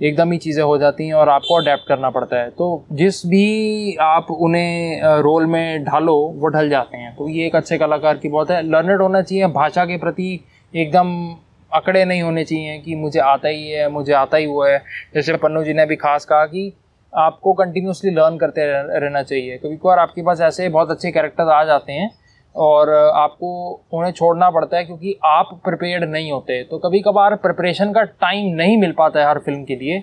[0.00, 3.96] एकदम ही चीज़ें हो जाती हैं और आपको अडेप्ट करना पड़ता है। तो जिस भी
[3.96, 8.28] आप उन्हें रोल में ढालो, वो ढल जाते हैं। तो ये एक अच्छे कलाकार की
[8.28, 10.44] बहुत है। लर्नड होना चाहिए, भाषा के प्रति
[10.74, 11.36] एकदम
[11.72, 14.82] अकड़े नहीं होने चाहिए कि मुझे आता ही है, मुझे आता ही हुआ है।
[15.14, 16.72] जैसे पन्नू जी ने भी खास कहा कि
[17.12, 21.62] आपको कंटिन्यूसली लर्न करते रहना चाहिए। कभी कभार आपके पास ऐसे बहुत अच्छे कैरेक्टर्स आ
[21.64, 22.10] जाते हैं
[22.54, 23.48] और आपको
[23.94, 28.54] उन्हें छोड़ना पड़ता है क्योंकि आप प्रिपेयर्ड नहीं होते। तो कभी कभार प्रिपरेशन का टाइम
[28.54, 29.98] नहीं मिल पाता है हर फ़िल्म के लिए।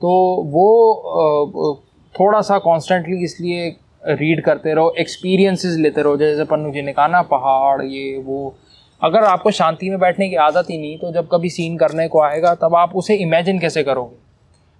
[0.00, 0.10] तो
[0.46, 1.82] वो
[2.14, 3.68] थोड़ा सा कॉन्स्टेंटली इसलिए
[4.08, 8.54] रीड करते रहो एक्सपीरियंसेस लेते रहो। जैसे पन्नू जी ने कहा ना, पहाड़, ये, वो।
[9.02, 12.20] अगर आपको शांति में बैठने की आदत ही नहीं तो जब कभी सीन करने को
[12.22, 14.29] आएगा, तब आप उसे इमेजिन कैसे करोगे?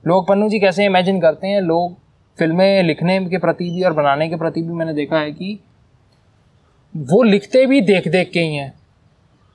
[0.05, 1.61] लोग पन्नू जी कैसे इमेजिन करते हैं?
[1.61, 1.97] लोग
[2.39, 5.59] फ़िल्में लिखने के प्रति भी और बनाने के प्रति भी मैंने देखा है कि
[6.95, 8.73] वो लिखते भी देख देख के ही हैं।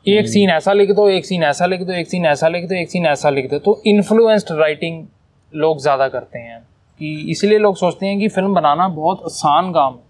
[0.06, 2.76] एक सीन ऐसा लिख दो एक सीन ऐसा लिख दो एक सीन ऐसा लिख दो
[2.76, 5.06] एक सीन ऐसा लिख दो। तो इन्फ्लुएंस्ड राइटिंग
[5.54, 6.60] लोग ज़्यादा करते हैं
[7.00, 10.04] कि इसलिए लोग सोचते हैं कि फ़िल्म बनाना बहुत आसान काम है।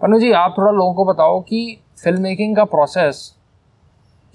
[0.00, 3.34] पन्नू जी आप थोड़ा लोगों को बताओ कि फ़िल्म मेकिंग का प्रोसेस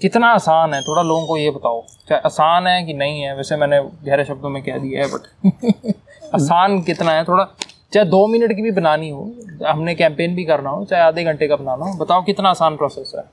[0.04, 0.80] कितना आसान है?
[0.82, 3.36] थोड़ा लोगों को ये बताओ। चाहे आसान है कि नहीं है?
[3.36, 5.94] वैसे मैंने गहरे शब्दों में कह दिया है बट
[6.34, 7.24] आसान कितना है?
[7.24, 7.44] थोड़ा
[7.92, 9.22] चाहे दो मिनट की भी बनानी हो
[9.66, 13.12] हमने कैंपेन भी करना हो चाहे आधे घंटे का बनाना हो बताओ कितना आसान प्रोसेस
[13.16, 13.24] है।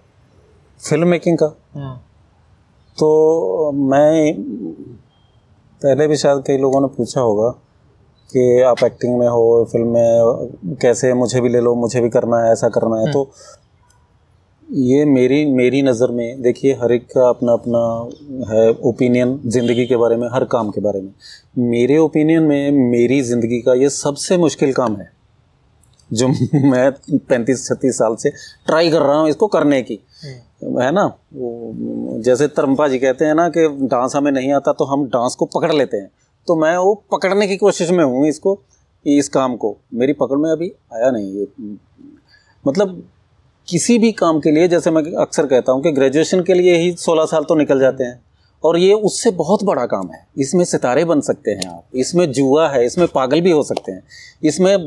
[0.89, 1.45] फ़िल्म मेकिंग का?
[1.75, 1.95] हम्म,
[2.97, 4.33] तो मैं
[5.81, 7.49] पहले भी शायद कई लोगों ने पूछा होगा
[8.29, 12.43] कि आप एक्टिंग में हो फ़िल्म में कैसे मुझे भी ले लो मुझे भी करना
[12.45, 13.23] है ऐसा करना है तो
[14.71, 17.79] ये मेरी मेरी नज़र में देखिए हर एक का अपना अपना
[18.51, 21.11] है ओपिनियन ज़िंदगी के बारे में हर काम के बारे में।
[21.69, 25.11] मेरे ओपिनियन में मेरी ज़िंदगी का ये सबसे मुश्किल काम है
[26.11, 26.27] जो
[26.71, 28.29] मैं पैंतीस छत्तीस साल से
[28.67, 29.99] ट्राई कर रहा हूँ इसको करने की।
[30.63, 31.05] है ना?
[31.33, 35.35] वो जैसे धर्मपा जी कहते हैं ना कि डांस हमें नहीं आता तो हम डांस
[35.35, 36.11] को पकड़ लेते हैं।
[36.47, 38.61] तो मैं वो पकड़ने की कोशिश में हूँ इसको
[39.05, 41.47] इस काम को। मेरी पकड़ में अभी आया नहीं ये।
[42.65, 43.01] मतलब
[43.67, 46.91] किसी भी काम के लिए, जैसे मैं अक्सर कहता हूँ कि ग्रेजुएशन के लिए ही
[46.91, 48.23] सोलह साल तो निकल जाते हैं।
[48.63, 52.69] और ये उससे बहुत बड़ा काम है। इसमें सितारे बन सकते हैं आप। इसमें जुआ
[52.69, 54.03] है, इसमें पागल भी हो सकते हैं।
[54.43, 54.77] इसमें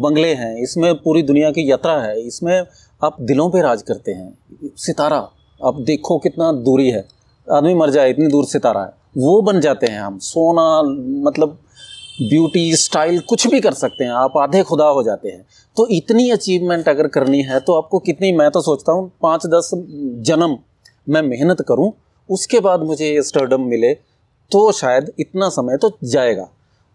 [0.00, 2.66] बंगले हैं, इसमें पूरी दुनिया की यात्रा है, इसमें
[3.04, 4.38] आप दिलों पे राज करते हैं।
[4.76, 5.28] सितारा,
[5.64, 7.08] आप देखो कितना दूरी है।
[7.52, 10.82] आदमी मर जाए, इतनी दूर सितारा है। वो बन जाते हैं हम। सोना
[11.30, 11.58] मतलब
[12.22, 15.46] ब्यूटी स्टाइल कुछ भी कर सकते हैं। आप आधे खुदा हो जाते हैं।
[15.76, 19.70] तो इतनी अचीवमेंट अगर करनी है तो आपको कितनी मैं तो सोचता हूँ पाँच दस
[20.26, 20.56] जन्म
[21.06, 21.92] मैं मेहनत करूँ
[22.28, 23.92] उसके बाद मुझे ये स्टर्डम मिले
[24.52, 26.48] तो शायद इतना समय तो जाएगा।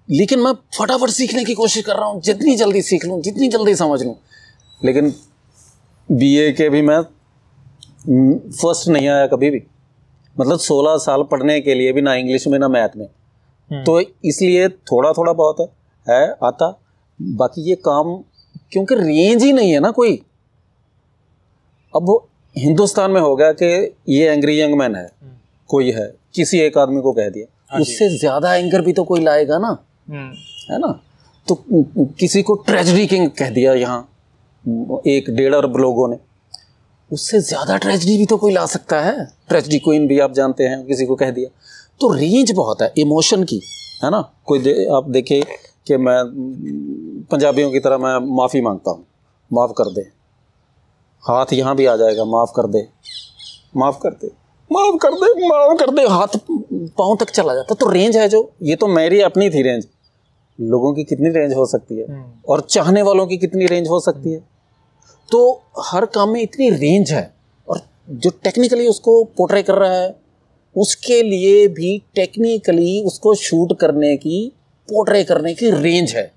[0.07, 3.75] लेकिन मैं फटाफट सीखने की कोशिश कर रहा हूँ जितनी जल्दी सीख लूँ जितनी जल्दी
[3.75, 4.15] समझ लूँ।
[4.82, 5.13] लेकिन
[6.09, 7.01] बीए के भी मैं
[8.51, 9.61] फ़र्स्ट नहीं आया कभी भी।
[10.36, 13.07] मतलब सोलह साल पढ़ने के लिए भी ना इंग्लिश में ना मैथ में।
[13.71, 15.69] तो इसलिए थोड़ा थोड़ा बहुत
[16.07, 16.69] है आता।
[17.19, 18.17] बाकी ये काम
[18.72, 20.22] क्योंकि रेंज ही नहीं है ना कोई।
[21.93, 23.65] अब वो हिंदुस्तान में हो गया कि
[24.09, 25.09] ये एंग्री यंग मैन है
[25.70, 29.57] कोई है किसी एक आदमी को कह दिया। उससे ज़्यादा एंगर भी तो कोई लाएगा
[29.59, 29.78] ना
[30.09, 30.99] है ना?
[31.47, 31.63] तो
[32.20, 34.07] किसी को ट्रेजडी किंग कह दिया यहाँ
[35.07, 36.17] एक डेढ़ अरब लोगों ने।
[37.11, 40.86] उससे ज़्यादा ट्रेजडी भी तो कोई ला सकता है। ट्रेजडी क्वीन भी आप जानते हैं
[40.86, 41.49] किसी को कह दिया।
[42.01, 43.61] तो रेंज बहुत है इमोशन की
[44.03, 44.22] है ना?
[44.45, 45.41] कोई दे, आप देखे
[45.91, 46.23] कि मैं
[47.31, 49.05] पंजाबियों की तरह मैं माफ़ी माँगता हूँ।
[49.53, 50.01] माफ़ कर दे।
[51.23, 52.87] हाथ यहाँ भी आ जाएगा। माफ़ कर दे।
[53.77, 54.31] माफ़ कर दे।
[54.71, 56.27] माफ़ कर दे। माफ़ कर दे। हाथ
[56.71, 59.87] पाँव तक चला जाता। तो रेंज है जो। ये तो मेरी अपनी थी रेंज
[60.61, 62.05] लोगों की कितनी रेंज हो सकती है?
[62.11, 64.39] हम्म। और चाहने वालों की कितनी रेंज हो सकती है?
[65.31, 67.35] तो हर काम में इतनी रेंज है।
[67.67, 70.15] और जो टेक्निकली उसको पोर्ट्रे कर रहा है
[70.77, 74.51] उसके लिए भी टेक्निकली उसको शूट करने की
[74.89, 76.31] पोर्ट्रे करने की रेंज है।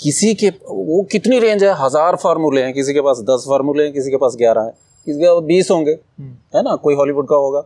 [0.00, 1.72] किसी के वो कितनी रेंज है?
[1.78, 4.72] हज़ार फार्मूले हैं किसी के पास दस फार्मूले हैं किसी के पास ग्यारह हैं।
[5.06, 6.74] किसी के पास बीस होंगे हम्म। है ना?
[6.76, 7.62] कोई हॉलीवुड का होगा।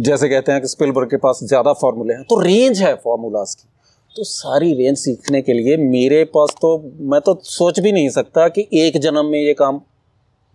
[0.00, 3.68] जैसे कहते हैं कि स्पिलबर्ग के पास ज़्यादा फार्मूले हैं तो रेंज है फार्मूलाज की।
[4.16, 6.76] तो सारी रेंज सीखने के लिए मेरे पास तो
[7.10, 9.80] मैं तो सोच भी नहीं सकता कि एक जन्म में ये काम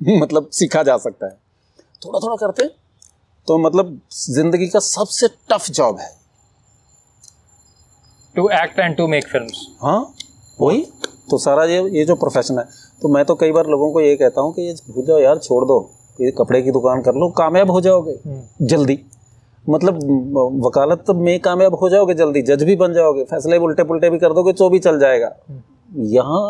[0.21, 1.37] मतलब सीखा जा सकता है।
[2.01, 2.67] थोड़ा थोड़ा करते
[3.47, 6.09] तो मतलब ज़िंदगी का सबसे टफ जॉब है।
[8.36, 9.47] To act and to make film
[9.81, 9.99] हाँ
[10.59, 10.81] वही।
[11.29, 12.65] तो सारा ये ये जो प्रोफेशन है
[13.01, 15.38] तो मैं तो कई बार लोगों को ये कहता हूँ कि ये भूल जाओ यार
[15.39, 15.79] छोड़ दो।
[16.19, 18.99] ये कपड़े की दुकान कर लो कामयाब हो जाओगे हम्म। जल्दी।
[19.65, 19.99] मतलब
[20.65, 24.33] वकालत में कामयाब हो जाओगे जल्दी जज भी बन जाओगे फैसले उल्टे पुल्टे भी कर
[24.33, 25.31] दोगे तो भी चल जाएगा।
[26.09, 26.43] यहाँ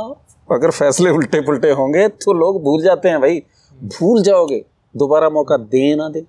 [0.50, 3.42] अगर फैसले उल्टे पुल्टे होंगे तो लोग भूल जाते हैं भाई।
[3.82, 4.64] भूल जाओगे
[4.96, 6.26] दोबारा मौका दे ना दे।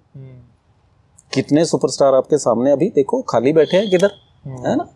[1.33, 4.11] कितने सुपरस्टार आपके सामने अभी देखो खाली बैठे हैं किधर
[4.47, 4.89] है ना?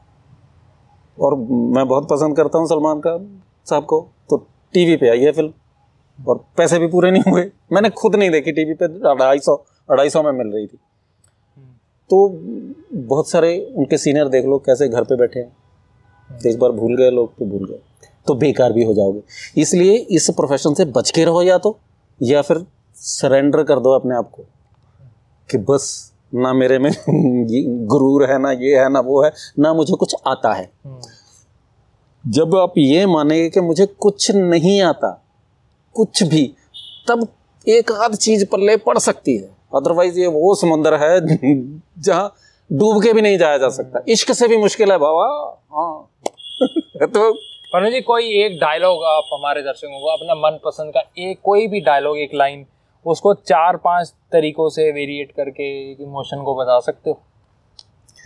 [1.20, 1.34] और
[1.74, 4.36] मैं बहुत पसंद करता हूँ सलमान खान साहब को। तो
[4.72, 5.52] टीवी पे आई है फ़िल्म।
[6.28, 10.10] और पैसे भी पूरे नहीं हुए। मैंने खुद नहीं देखी टीवी पे, अढ़ाई सौ अढ़ाई
[10.10, 10.78] सौ में मिल रही थी।
[12.10, 12.28] तो
[12.94, 15.56] बहुत सारे उनके सीनियर देख लो, कैसे घर पे बैठे हैं।
[16.38, 17.80] तो एक बार भूल गए लोग तो भूल गए।
[18.26, 19.22] तो बेकार भी हो जाओगे।
[19.60, 21.78] इसलिए इस प्रोफेशन से बच के रहो या तो
[22.22, 24.42] या फिर सरेंडर कर दो अपने आप को।
[25.50, 26.90] कि बस ना मेरे में
[27.86, 30.70] गुरूर है ना ये है ना वो है ना मुझे कुछ आता है।
[32.28, 35.24] जब आप ये मानेंगे कि मुझे कुछ नहीं आता
[35.94, 36.54] कुछ भी
[37.08, 37.28] तब
[37.68, 41.20] एक आध चीज़ पल्ले पड़ सकती है। अदरवाइज़ ये वो समंदर है
[41.98, 42.34] जहाँ
[42.72, 45.26] डूब के भी नहीं जाया जा सकता। इश्क से भी मुश्किल है बाबा।
[45.72, 46.10] हाँ।
[47.06, 47.32] तो
[47.90, 51.80] जी कोई एक डायलॉग आप हमारे दर्शकों को अपना मन पसंद का एक कोई भी
[51.80, 52.66] डायलॉग एक लाइन
[53.06, 57.20] उसको चार पाँच तरीकों से वेरिएट करके इमोशन को बता सकते हो?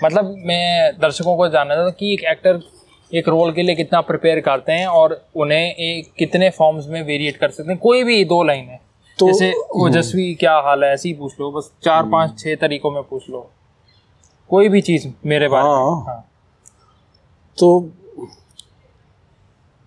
[0.04, 2.60] मतलब मैं दर्शकों को जानना था कि एक एक्टर
[3.14, 7.36] एक रोल के लिए कितना प्रिपेयर करते हैं और उन्हें एक कितने फॉर्म्स में वेरिएट
[7.36, 8.80] कर सकते हैं। कोई भी दो लाइन है।
[9.18, 12.54] तो जैसे ओजस्वी क्या हाल है ऐसे ही पूछ लो बस चार हम्म। पाँच छह
[12.54, 13.50] तरीकों में पूछ लो।
[14.48, 16.30] कोई भी चीज़ मेरे बारे हाँ, में। हाँ।
[17.58, 17.90] तो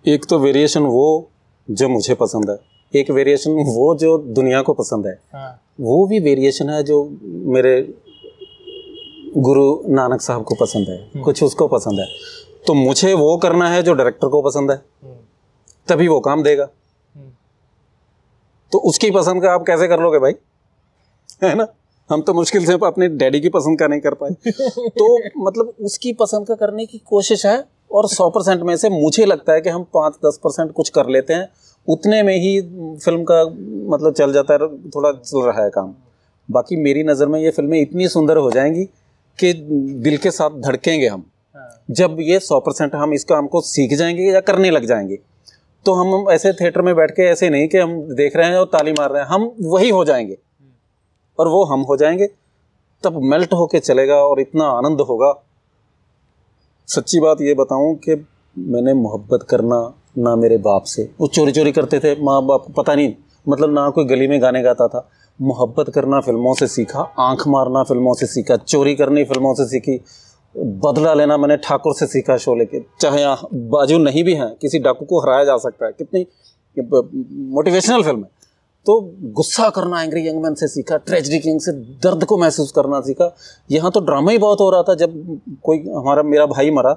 [0.06, 1.30] एक तो वेरिएशन वो
[1.70, 2.56] जो मुझे पसंद है।
[2.96, 7.94] एक वेरिएशन वो जो दुनिया को पसंद है हाँ। वो भी वेरिएशन है जो मेरे
[9.36, 12.06] गुरु नानक साहब को पसंद है कुछ उसको पसंद है।
[12.66, 15.16] तो मुझे वो करना है जो डायरेक्टर को पसंद है हम्म,
[15.88, 16.68] तभी वो काम देगा।
[17.16, 17.30] हम्म,
[18.72, 20.32] तो उसकी पसंद का आप कैसे कर लोगे भाई?
[21.44, 21.66] है ना?
[22.10, 24.30] हम तो मुश्किल से अपने डैडी की पसंद का नहीं कर पाए।
[24.78, 29.24] तो मतलब उसकी पसंद का करने की कोशिश है और सौ परसेंट में से मुझे
[29.24, 31.48] लगता है कि हम पाँच दस परसेंट कुछ कर लेते हैं।
[31.88, 32.60] उतने में ही
[32.96, 33.42] फ़िल्म का
[33.90, 34.58] मतलब चल जाता है
[34.90, 35.94] थोड़ा चल रहा है काम।
[36.48, 38.84] बाकी मेरी नज़र में ये फ़िल्में इतनी सुंदर हो जाएँगी
[39.38, 41.24] कि दिल के साथ धड़केंगे हम।
[41.56, 45.18] हाँ। जब ये सौ परसेंट हम इस काम को सीख जाएँगे या करने लग जाएँगे
[45.86, 48.66] तो हम ऐसे थिएटर में बैठ के ऐसे नहीं कि हम देख रहे हैं और
[48.66, 50.38] ताली मार रहे हैं। हम वही हो जाएँगे
[51.38, 52.26] और वो हम हो जाएँगे
[53.04, 55.32] तब मेल्ट होके चलेगा और इतना आनंद होगा।
[56.88, 58.14] सच्ची बात ये बताऊँ कि
[58.56, 59.78] मैंने मोहब्बत करना
[60.18, 63.14] ना मेरे बाप से। वो चोरी चोरी करते थे माँ बाप को पता नहीं
[63.46, 65.08] मतलब ना कोई गली में गाने गाता था।
[65.40, 70.00] मोहब्बत करना फ़िल्मों से सीखा, आँख मारना फ़िल्मों से सीखा, चोरी करनी फ़िल्मों से सीखी,
[70.54, 73.24] बदला लेना मैंने ठाकुर से सीखा शोले के चाहे
[73.70, 76.26] बाजू नहीं भी हैं, किसी डाकू को हराया जा सकता है, कितनी
[77.52, 78.36] मोटिवेशनल फ़िल्म है।
[78.86, 79.00] तो
[79.32, 83.34] गुस्सा करना एंग्री यंग मैन से सीखा ट्रेजडी किंग से दर्द को महसूस करना सीखा।
[83.70, 86.92] यहाँ तो ड्रामा ही बहुत हो रहा था, जब कोई हमारा, मेरा भाई मरा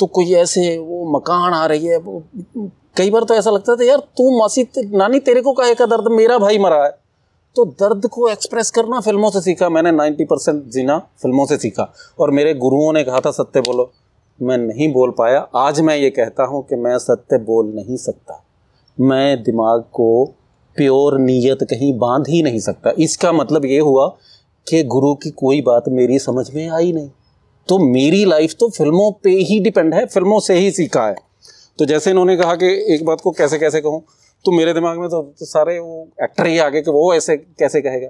[0.00, 2.22] तो कोई ऐसे वो मकान आ रही है, वो
[2.96, 6.08] कई बार तो ऐसा लगता था, यार, तू मासी नानी तेरे को काहे का दर्द?
[6.08, 6.90] मेरा भाई मरा है।
[7.56, 11.94] तो दर्द को एक्सप्रेस करना फ़िल्मों से सीखा मैंने 90 परसेंट जीना फ़िल्मों से सीखा।
[12.20, 13.90] और मेरे गुरुओं ने कहा था, सत्य बोलो।
[14.42, 18.44] मैं नहीं बोल पाया। आज मैं ये कहता हूँ कि मैं सत्य बोल नहीं सकता।
[19.00, 20.34] मैं दिमाग को
[20.76, 24.16] प्योर नीयत कहीं बाँध ही नहीं सकता। इसका मतलब ये हुआ
[24.68, 27.10] कि गुरु की कोई बात मेरी समझ में आई नहीं।
[27.70, 31.16] तो मेरी लाइफ तो फ़िल्मों पे ही डिपेंड है फ़िल्मों से ही सीखा है।
[31.78, 34.02] तो जैसे इन्होंने कहा कि एक बात को कैसे कैसे कहूँ
[34.44, 37.80] तो मेरे दिमाग में तो, तो सारे वो एक्टर ही आगे कि वो ऐसे कैसे
[37.80, 38.08] कहेगा?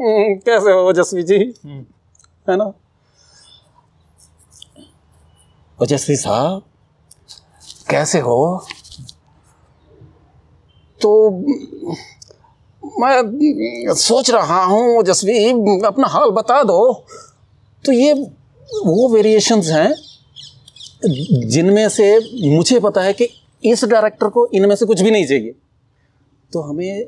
[0.00, 1.54] "हम्म, कैसे हो ओजस्वी जी?
[1.64, 1.84] हम्म,
[2.50, 2.72] है ना?
[5.82, 6.62] ओजस्वी साहब
[7.90, 8.66] कैसे हो?
[11.00, 11.30] तो
[13.00, 15.50] मैं सोच रहा हूँ ओजस्वी
[15.82, 17.04] अपना हाल बता दो।
[17.86, 18.30] तो ये
[18.72, 19.94] वो वेरिएशंस हैं
[21.48, 22.18] जिनमें से
[22.56, 23.28] मुझे पता है कि
[23.64, 25.54] इस डायरेक्टर को इनमें से कुछ भी नहीं चाहिए।
[26.52, 27.04] तो हमें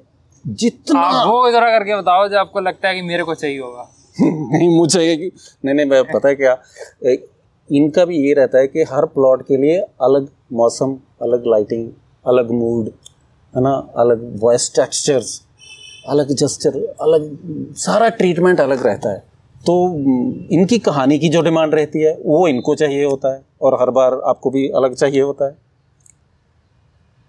[0.46, 3.90] जितना आप वो जरा करके बताओ जो आपको लगता है कि मेरे को चाहिए होगा।
[4.20, 5.30] नहीं मुझे
[5.64, 6.62] नहीं नहीं मैं पता है क्या?
[7.72, 11.90] इनका भी ये रहता है कि हर प्लॉट के लिए अलग मौसम अलग लाइटिंग
[12.26, 12.86] अलग मूड
[13.56, 13.92] है ना?
[13.96, 15.42] अलग वॉइस टेक्सचर्स
[16.08, 17.36] अलग जस्चर अलग
[17.74, 19.33] सारा ट्रीटमेंट अलग रहता है।
[19.64, 19.74] तो
[20.52, 24.20] इनकी कहानी की जो डिमांड रहती है वो इनको चाहिए होता है और हर बार
[24.26, 25.56] आपको भी अलग चाहिए होता है।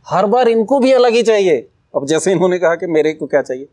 [0.07, 3.41] हर बार इनको भी अलग ही चाहिए। अब जैसे इन्होंने कहा कि मेरे को क्या
[3.41, 3.67] चाहिए?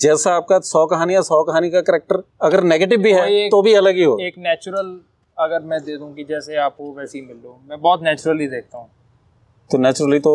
[0.00, 3.74] जैसा आपका सौ कहानी या सौ कहानी का करेक्टर अगर नेगेटिव भी है तो भी
[3.74, 4.98] अलग ही हो। एक नेचुरल
[5.36, 8.46] अगर मैं दे दूँ कि जैसे आप हो वैसे ही मिल लो। मैं बहुत नेचुरली
[8.48, 8.88] देखता हूँ।
[9.70, 10.34] तो नेचुरली तो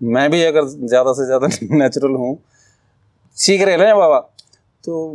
[0.00, 2.36] मैं भी अगर ज़्यादा से ज़्यादा नेचुरल हूँ
[3.36, 4.18] सीख रहे हैं बाबा?
[4.84, 5.06] तो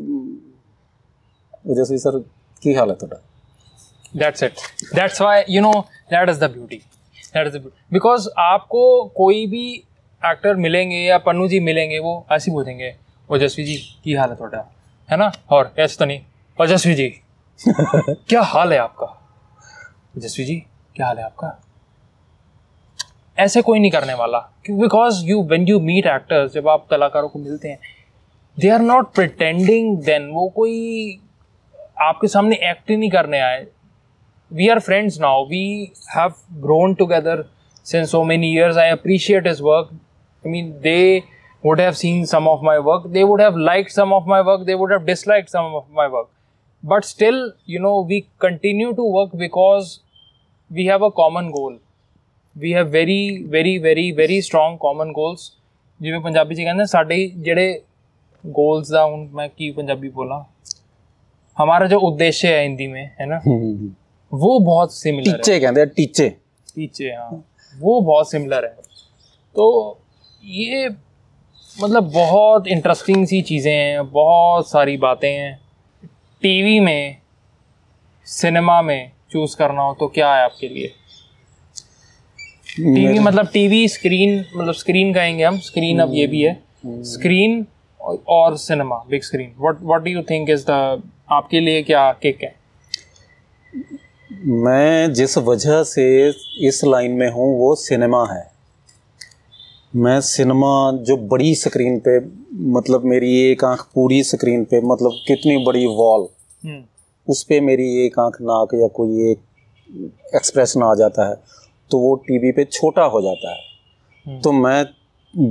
[1.73, 2.19] जैसे सर
[2.63, 3.23] की हाल है थोड़ा।
[4.15, 4.53] That's it
[4.95, 5.73] that's you know
[6.11, 6.75] that is the beauty
[7.33, 9.83] that is the because आपको कोई भी
[10.25, 12.95] एक्टर मिलेंगे या पन्नू जी मिलेंगे वो ऐसे ही बोलेंगे
[13.31, 14.71] ओजस्वी जी की हाल है थोड़ा।
[15.11, 15.31] है ना?
[15.49, 16.21] और ऐसे तो नहीं
[16.61, 17.09] ओजस्वी जी
[18.09, 19.05] क्या हाल है आपका?
[20.17, 20.55] ओजस्वी जी
[20.95, 21.61] क्या हाल है आपका?
[23.39, 24.39] ऐसे कोई नहीं करने वाला।
[24.71, 27.79] Because you when you meet actors जब आप कलाकारों को मिलते हैं
[28.59, 31.19] they are not pretending then वो कोई
[32.08, 33.66] आपके सामने एक्ट ही नहीं करने आए
[34.50, 37.46] we are friends now we have grown together
[37.90, 39.92] since so many years i appreciate his work
[40.44, 41.24] i mean they
[41.64, 44.64] would have seen some of my work they would have liked some of my work
[44.66, 46.28] they would have disliked some of my work
[46.84, 50.00] but still you know we continue to work because
[50.70, 51.78] we have a common goal
[52.56, 55.48] we have very very very very strong common goals
[56.02, 57.80] ਜਿਵੇਂ ਪੰਜਾਬੀ ਚ ਕਹਿੰਦੇ ਸਾਡੇ ਜਿਹੜੇ
[58.44, 60.42] goals ਦਾ ਹੁਣ ਮੈਂ ਕੀ ਪੰਜਾਬੀ ਬੋਲਾਂ
[61.57, 63.39] हमारा जो उद्देश्य है हिंदी में है ना?
[64.31, 66.29] वो बहुत सिमिलर है। टीचे कहते हैं टीचे।
[66.75, 67.43] पीछे हाँ।
[67.75, 68.71] वो बहुत सिमिलर है।
[69.55, 69.99] तो
[70.43, 70.89] ये
[71.77, 75.59] मतलब बहुत इंटरेस्टिंग सी चीज़ें हैं बहुत सारी बातें हैं।
[76.41, 77.17] टीवी में
[78.27, 80.87] सिनेमा में चूज़ करना हो तो क्या है आपके लिए?
[82.77, 86.53] टीवी मतलब टीवी स्क्रीन मतलब स्क्रीन कहेंगे हम स्क्रीन अब ये भी है।
[87.05, 87.65] स्क्रीन
[88.29, 92.43] और cinema big screen what what do you think is the आपके लिए क्या किक
[92.43, 92.53] है?
[94.55, 96.05] मैं जिस वजह से
[96.67, 98.43] इस लाइन में हूँ वो सिनेमा है।
[99.95, 100.69] मैं सिनेमा
[101.01, 102.19] जो बड़ी स्क्रीन पे
[102.71, 106.27] मतलब मेरी एक आँख पूरी स्क्रीन पे मतलब कितनी बड़ी वॉल
[106.63, 106.83] हम्म,
[107.27, 109.39] उस पे मेरी एक आँख नाक या कोई एक
[110.35, 111.35] एक्सप्रेशन आ जाता है
[111.91, 113.59] तो वो टीवी पे छोटा हो जाता है।
[114.25, 114.85] हम्म। तो मैं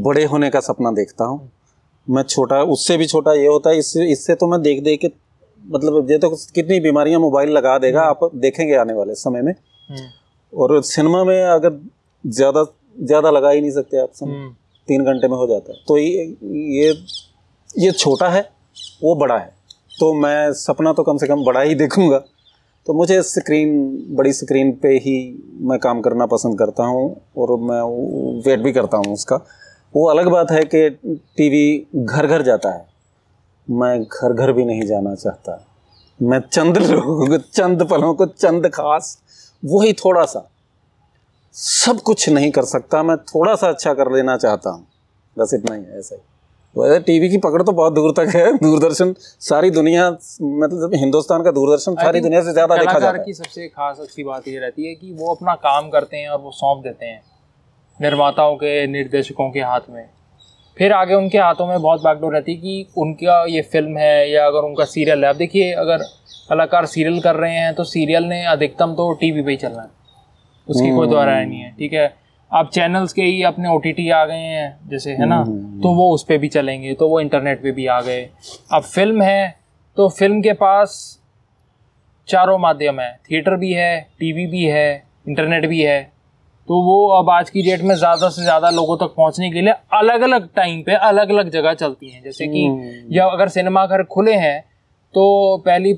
[0.02, 1.50] बड़े होने का सपना देखता हूँ।
[2.06, 5.08] मैं छोटा उससे भी छोटा ये होता है इससे इससे तो मैं देख देख के
[5.64, 10.08] मतलब ये तो कितनी बीमारियाँ मोबाइल लगा देगा आप देखेंगे आने वाले समय में। हम्म,
[10.52, 11.80] और सिनेमा में अगर
[12.24, 12.64] ज़्यादा
[12.96, 14.50] ज़्यादा लगा ही नहीं सकते आप समय। हम्म,
[14.88, 16.24] तीन घंटे में हो जाता है। तो ये
[16.74, 16.92] ये
[17.78, 18.48] ये छोटा है
[19.02, 19.52] वो बड़ा है।
[20.00, 22.18] तो मैं सपना तो कम से कम बड़ा ही देखूँगा।
[22.86, 23.76] तो मुझे स्क्रीन
[24.16, 25.16] बड़ी स्क्रीन पे ही
[25.60, 27.04] मैं काम करना पसंद करता हूँ
[27.38, 27.80] और मैं
[28.46, 29.36] वेट भी करता हूँ उसका।
[29.94, 30.88] वो अलग बात है कि
[31.36, 32.86] टीवी घर घर जाता है।
[33.68, 35.64] मैं घर घर भी नहीं जाना चाहता।
[36.20, 39.16] मैं चंद लोगों को चंद पलों को चंद खास
[39.62, 40.48] वही थोड़ा सा
[41.54, 44.86] सब कुछ नहीं कर सकता मैं थोड़ा सा अच्छा कर लेना चाहता हूँ।
[45.36, 46.20] बस इतना ही है ऐसा ही।
[46.76, 51.50] वैसे टीवी की पकड़ तो बहुत दूर तक है दूरदर्शन सारी दुनिया मतलब हिंदुस्तान का
[51.50, 54.88] दूरदर्शन सारी दुनिया से ज़्यादा देखा जाता है। की सबसे खास अच्छी बात ये रहती
[54.88, 57.22] है कि वो अपना काम करते हैं और वो सौंप देते हैं।
[58.00, 60.08] निर्माताओं के निर्देशकों के हाथ में।
[60.76, 64.64] फिर आगे उनके हाथों में बहुत बागडोर रहती कि उनका ये फ़िल्म है या अगर
[64.64, 66.02] उनका सीरियल है। अब देखिए अगर
[66.48, 69.88] कलाकार सीरियल कर रहे हैं तो सीरियल ने अधिकतम तो टीवी पे ही चलना है।
[70.66, 72.12] उसकी कोई द्वारा नहीं है ठीक है?
[72.50, 75.42] अब चैनल्स के ही अपने ओटीटी आ गए हैं जैसे है ना?
[75.82, 78.22] तो वो उस पर भी चलेंगे तो वो इंटरनेट पे भी आ गए।
[78.72, 79.54] अब फ़िल्म है
[79.96, 81.20] तो फ़िल्म के पास
[82.28, 86.13] चारों माध्यम है। थिएटर भी है टीवी भी है इंटरनेट भी है।
[86.68, 89.72] तो वो अब आज की डेट में ज़्यादा से ज़्यादा लोगों तक पहुँचने के लिए
[89.94, 92.62] अलग अलग टाइम पे अलग अलग जगह चलती हैं। जैसे कि
[93.10, 94.60] या अगर सिनेमा घर खुले हैं
[95.14, 95.92] तो पहली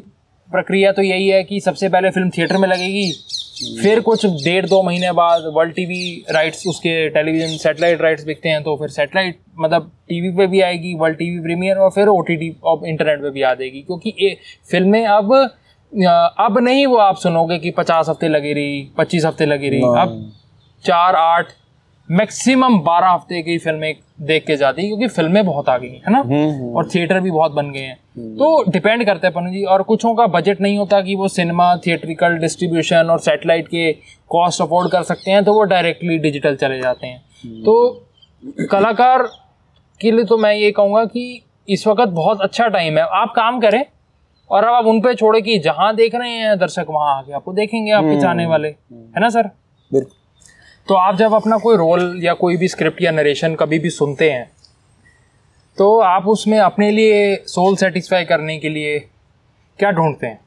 [0.51, 3.11] प्रक्रिया तो यही है कि सबसे पहले फ़िल्म थिएटर में लगेगी
[3.83, 8.63] फिर कुछ डेढ़ दो महीने बाद वर्ल्ड टीवी राइट्स उसके टेलीविज़न सेटेलाइट राइट्स बिकते हैं
[8.63, 12.51] तो फिर सेटेलाइट मतलब टीवी पे भी आएगी वर्ल्ड टीवी प्रीमियर और फिर ओ टी
[12.65, 14.37] और इंटरनेट पे भी आ जाएगी। क्योंकि ये
[14.71, 19.71] फ़िल्में अब अब नहीं वो आप सुनोगे कि पचास हफ़्ते लगी रही पच्चीस हफ़्ते लगी
[19.71, 20.33] रही। अब
[20.87, 21.53] चार आठ
[22.09, 26.13] मैक्सिमम बारह हफ़्ते की फ़िल्में देख के जाती है क्योंकि फ़िल्में बहुत आ गई है
[26.13, 26.19] ना?
[26.73, 27.97] और थिएटर भी बहुत बन गए हैं।
[28.37, 31.75] तो डिपेंड करते हैं पनु जी और कुछों का बजट नहीं होता कि वो सिनेमा
[31.77, 33.93] थिएट्रिकल डिस्ट्रीब्यूशन और सेटेलाइट के
[34.31, 37.75] कॉस्ट अफोर्ड कर सकते हैं तो वो डायरेक्टली डिजिटल चले जाते हैं। तो
[38.71, 39.23] कलाकार
[40.01, 43.61] के लिए तो मैं ये कहूँगा कि इस वक्त बहुत अच्छा टाइम है। आप काम
[43.61, 43.85] करें
[44.51, 47.53] और अब आप उन पे छोड़े कि जहाँ देख रहे हैं दर्शक वहाँ आके आपको
[47.53, 49.51] देखेंगे आपके चाहने वाले। है ना सर?
[49.91, 50.25] बिल्कुल।
[50.89, 54.31] तो आप जब अपना कोई रोल या कोई भी स्क्रिप्ट या नरेशन कभी भी सुनते
[54.31, 54.51] हैं
[55.79, 58.99] तो आप उसमें अपने लिए सोल सेटिस्फाई करने के लिए
[59.79, 60.39] क्या ढूंढते हैं?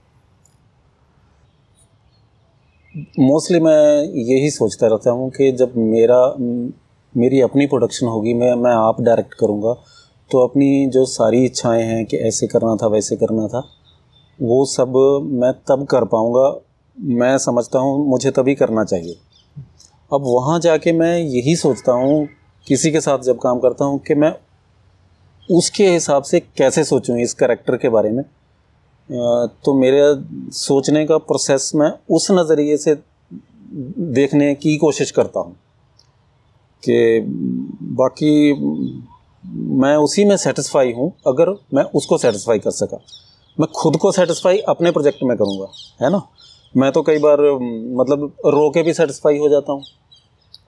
[3.20, 6.22] मोस्टली मैं यही सोचता रहता हूँ कि जब मेरा,
[7.16, 9.74] मेरी अपनी प्रोडक्शन होगी, मैं मैं आप डायरेक्ट करूँगा
[10.32, 13.68] तो अपनी जो सारी इच्छाएँ हैं कि ऐसे करना था, वैसे करना था,
[14.40, 14.94] वो सब
[15.34, 16.54] मैं तब कर पाऊँगा।
[16.98, 19.16] मैं समझता हूँ मुझे तभी करना चाहिए।
[20.12, 22.28] अब वहाँ जाके मैं यही सोचता हूँ,
[22.68, 24.34] किसी के साथ जब काम करता हूँ, कि मैं
[25.50, 28.24] उसके हिसाब से कैसे सोचूँ इस करेक्टर के बारे में।
[29.10, 30.02] तो मेरे
[30.54, 32.96] सोचने का प्रोसेस मैं उस नज़रिए से
[34.14, 35.56] देखने की कोशिश करता हूँ,
[36.84, 37.20] कि
[37.98, 38.54] बाकी
[39.80, 43.00] मैं उसी में सेटिस्फाई हूँ, अगर मैं उसको सेटिस्फाई कर सका।
[43.58, 45.68] मैं खुद को सेटिस्फाई अपने प्रोजेक्ट में करूँगा,
[46.02, 46.22] है ना?
[46.74, 47.42] मैं तो कई बार
[48.00, 49.84] मतलब रो के भी सेटिस्फाई हो जाता हूँ।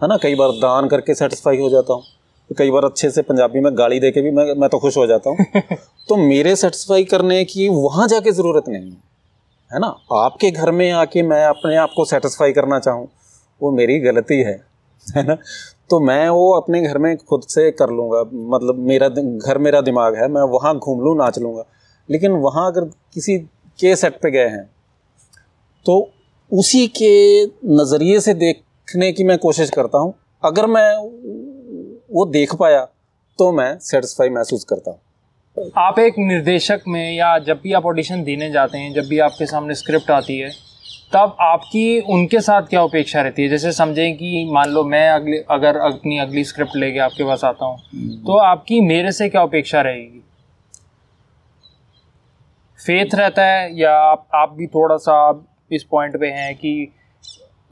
[0.02, 0.18] है ना?
[0.18, 2.04] कई बार दान करके सेटिस्फाई हो जाता हूँ।
[2.50, 5.06] कई बार अच्छे से पंजाबी में गाली दे के भी मैं मैं तो खुश हो
[5.08, 5.46] जाता हूँ।
[6.10, 8.98] तो मेरे सेटिस्फाई करने की वहाँ जाके ज़रूरत नहीं है
[9.72, 9.88] है ना?
[10.14, 13.08] आपके घर में आके मैं अपने आप को सेटिस्फाई करना चाहूँ
[13.62, 14.60] वो मेरी गलती है
[15.08, 15.38] है ना?
[15.90, 18.24] तो मैं वो अपने घर में खुद से कर लूँगा
[18.56, 21.64] मतलब मेरा घर मेरा दिमाग है मैं वहाँ घूम लूँ नाच लूँगा।
[22.10, 23.38] लेकिन वहाँ अगर किसी
[23.80, 24.66] के सेट पे गए हैं
[25.86, 25.98] तो
[26.52, 27.12] उसी के
[27.74, 28.34] नज़रिए से
[28.92, 30.14] देखने की मैं कोशिश करता हूँ।
[30.44, 30.96] अगर मैं
[32.14, 32.84] वो देख पाया
[33.40, 38.24] तो मैं सेटिस्फाई महसूस करता हूँ। आप एक निर्देशक में या जब भी आप ऑडिशन
[38.24, 40.50] देने जाते हैं जब भी आपके सामने स्क्रिप्ट आती है
[41.14, 43.50] तब आपकी उनके साथ क्या अपेक्षा रहती है?
[43.50, 47.66] जैसे समझें कि मान लो मैं अगले अगर अपनी अगली स्क्रिप्ट लेके आपके पास आता
[47.66, 47.78] हूँ
[48.22, 50.24] तो आपकी मेरे से क्या अपेक्षा रहेगी?
[52.80, 55.18] फेथ रहता है या आप आप भी थोड़ा सा
[55.72, 56.92] इस पॉइंट पे हैं कि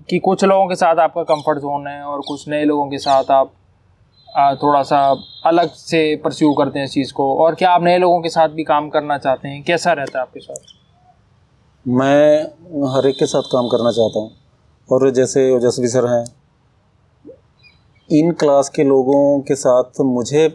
[0.09, 3.31] कि कुछ लोगों के साथ आपका कंफर्ट जोन है और कुछ नए लोगों के साथ
[3.31, 3.51] आप
[4.63, 4.99] थोड़ा सा
[5.45, 8.49] अलग से परस्यू करते हैं इस चीज़ को। और क्या आप नए लोगों के साथ
[8.49, 9.63] भी काम करना चाहते हैं?
[9.63, 10.73] कैसा रहता है आपके साथ?
[11.85, 12.43] मैं
[12.95, 14.31] हर एक के साथ काम करना चाहता हूँ।
[14.89, 16.25] और जैसे ओजस्वी सर हैं,
[18.09, 20.49] इन क्लास के लोगों के साथ मुझे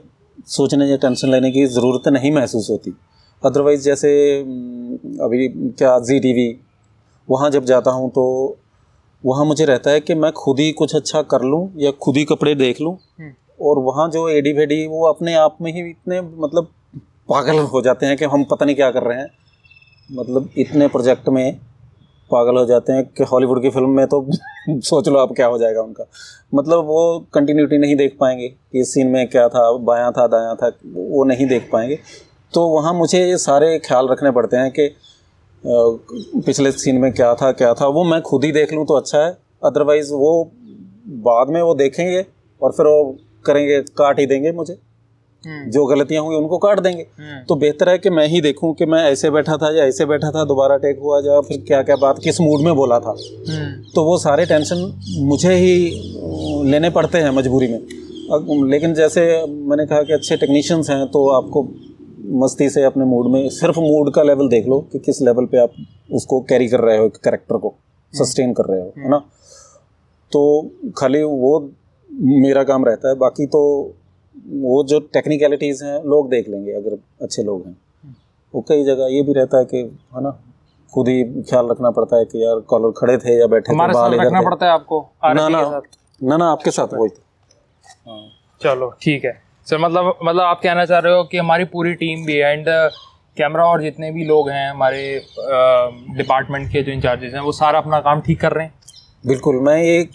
[0.47, 2.97] सोचने या टेंशन लेने की ज़रूरत नहीं महसूस होती।
[3.43, 4.11] अदरवाइज़ जैसे,
[5.23, 6.49] अभी क्या जी टी वी
[7.29, 8.25] वहाँ जब जाता हूँ तो
[9.25, 12.25] वहाँ मुझे रहता है कि मैं खुद ही कुछ अच्छा कर लूँ या खुद ही
[12.25, 16.21] कपड़े देख लूँ। हम्म। और वहाँ जो एडी भेडी वो अपने आप में ही इतने
[16.21, 16.69] मतलब
[17.29, 19.31] पागल हो जाते हैं कि हम पता नहीं क्या कर रहे हैं।
[20.13, 21.61] मतलब इतने प्रोजेक्ट में
[22.31, 24.27] पागल हो जाते हैं कि हॉलीवुड की फ़िल्म में तो
[24.71, 26.05] सोच लो आप क्या हो जाएगा उनका।
[26.55, 30.55] मतलब वो कंटिन्यूटी नहीं देख पाएँगे कि इस सीन में क्या था बायां था दायां
[30.57, 31.99] था वो नहीं देख पाएँगे।
[32.53, 34.91] तो वहाँ मुझे ये सारे ख्याल रखने पड़ते हैं कि
[35.65, 39.19] पिछले सीन में क्या था क्या था वो मैं खुद ही देख लूँ तो अच्छा
[39.19, 39.31] है
[39.65, 40.33] अदरवाइज़ वो
[41.23, 42.25] बाद में वो देखेंगे
[42.63, 44.77] और फिर वो करेंगे काट ही देंगे मुझे
[45.45, 48.73] हम्म। जो गलतियाँ हुई उनको काट देंगे हम्म। तो बेहतर है कि मैं ही देखूँ
[48.75, 51.83] कि मैं ऐसे बैठा था या ऐसे बैठा था दोबारा टेक हुआ या फिर क्या
[51.83, 54.91] क्या बात किस मूड में बोला था हम्म। तो वो सारे टेंशन
[55.23, 57.81] मुझे ही लेने पड़ते हैं मजबूरी में
[58.69, 61.63] लेकिन जैसे मैंने कहा कि अच्छे टेक्नीशियंस हैं तो आपको
[62.25, 65.59] मस्ती से अपने मूड में सिर्फ़ मूड का लेवल देख लो कि किस लेवल पे
[65.59, 65.73] आप
[66.13, 67.75] उसको कैरी कर रहे हो कैरेक्टर को
[68.15, 69.19] सस्टेन कर रहे हो है ना?
[70.33, 71.71] तो खाली वो
[72.11, 73.61] मेरा काम रहता है बाकी तो
[74.53, 77.77] वो जो टेक्निकलिटीज़ हैं लोग देख लेंगे अगर अच्छे लोग हैं।
[78.55, 79.79] वो कई जगह ये भी रहता है कि
[80.17, 80.31] है ना
[80.93, 84.21] खुद ही ख्याल रखना पड़ता है कि यार कॉलर खड़े थे या बैठे थे बाल
[84.21, 85.83] रखना पड़ता है आपको ना ना
[86.23, 87.11] ना ना आपके साथ वही
[88.09, 88.29] हाँ
[88.63, 92.25] चलो। ठीक है। सर मतलब मतलब आप कहना चाह रहे हो कि हमारी पूरी टीम
[92.27, 92.67] भी एंड
[93.37, 95.21] कैमरा और जितने भी लोग हैं हमारे
[96.17, 98.75] डिपार्टमेंट के जो इंचार्जेस हैं, वो सारा अपना काम ठीक कर रहे हैं?
[99.27, 100.11] बिल्कुल, मैं एक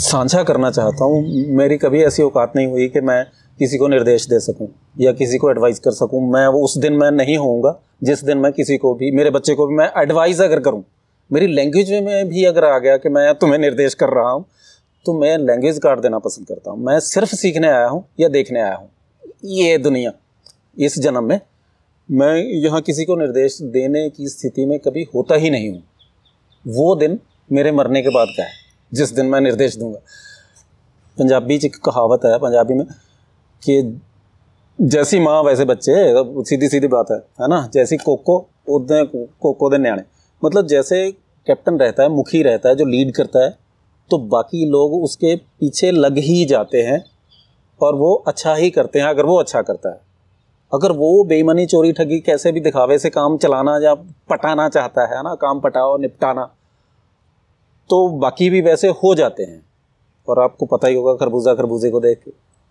[0.00, 1.24] साझा करना चाहता हूँ।
[1.56, 3.24] मेरी कभी ऐसी औकात नहीं हुई कि मैं
[3.60, 4.68] किसी को निर्देश दे सकूँ
[5.00, 8.38] या किसी को एडवाइस कर सकूँ। मैं वो उस दिन मैं नहीं होऊँगा, जिस दिन
[8.38, 10.84] मैं किसी को भी, मेरे बच्चे को भी मैं एडवाइस अगर करूँ।
[11.30, 14.44] मेरी लैंग्वेज में भी अगर आ गया कि मैं तुम्हें निर्देश कर रहा हूँ
[15.06, 18.60] तो मैं लैंग्वेज कार्ड देना पसंद करता हूँ। मैं सिर्फ़ सीखने आया हूँ या देखने
[18.60, 18.88] आया हूँ?
[19.44, 20.12] ये दुनिया,
[20.78, 21.40] इस जन्म में
[22.08, 25.82] मैं यहाँ किसी को निर्देश देने की स्थिति में कभी होता ही नहीं हूँ।
[26.64, 27.18] वो दिन
[27.50, 28.50] मेरे मरने के बाद का है,
[28.92, 29.98] जिस दिन मैं निर्देश दूँगा।
[31.16, 32.86] पंजाबी च एक कहावत है, पंजाबी में
[33.62, 34.00] कि
[34.78, 35.92] जैसी माँ वैसे बच्चे
[36.44, 37.68] सीधी सीधी बात है है ना?
[37.74, 38.36] जैसी कोको
[38.68, 40.02] उदे कोको दे न्याणे।
[40.42, 41.10] मतलब जैसे
[41.46, 43.63] कैप्टन रहता है, मुखी रहता है, जो लीड करता है
[44.10, 47.04] तो बाकी लोग उसके पीछे लग ही जाते हैं
[47.80, 50.00] और वो अच्छा ही करते हैं, अगर वो अच्छा करता है।
[50.72, 53.94] अगर वो बेईमानी, चोरी ठगी कैसे भी दिखावे से काम चलाना या
[54.30, 56.44] पटाना चाहता है ना, काम पटाओ, निपटाना
[57.90, 59.62] तो बाकी भी वैसे हो जाते हैं।
[60.28, 62.20] और आपको पता ही होगा, खरबूजा खरबूजे को देख,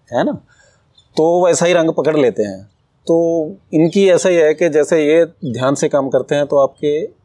[0.09, 0.31] है ना
[1.17, 2.63] तो वैसा ही रंग पकड़ लेते हैं।
[3.07, 3.15] तो
[3.73, 7.22] इनकी ऐसा ही है कि जैसे ये ध्यान से काम करते हैं तो आपके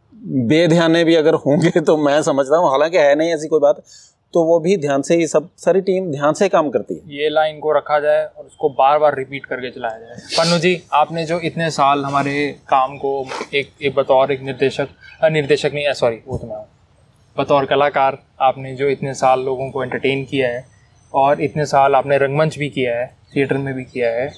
[0.48, 3.82] बेध्याने भी अगर होंगे तो मैं समझता हूँ, हालाँकि है नहीं ऐसी कोई बात
[4.34, 7.28] तो वो भी ध्यान से ही सब, सारी टीम ध्यान से काम करती है। ये
[7.28, 11.24] लाइन को रखा जाए और उसको बार बार रिपीट करके चलाया जाए। पन्नू जी, आपने
[11.26, 13.12] जो इतने साल हमारे काम को
[13.54, 14.88] एक एक बतौर एक निर्देशक
[15.24, 16.64] निर्देशक नहीं सॉरी वो तो मैं
[17.36, 20.64] बतौर कलाकार आपने जो इतने साल लोगों को एंटरटेन किया है
[21.12, 23.06] और इतने साल आपने रंगमंच भी किया है
[23.36, 24.30] थिएटर में भी किया है।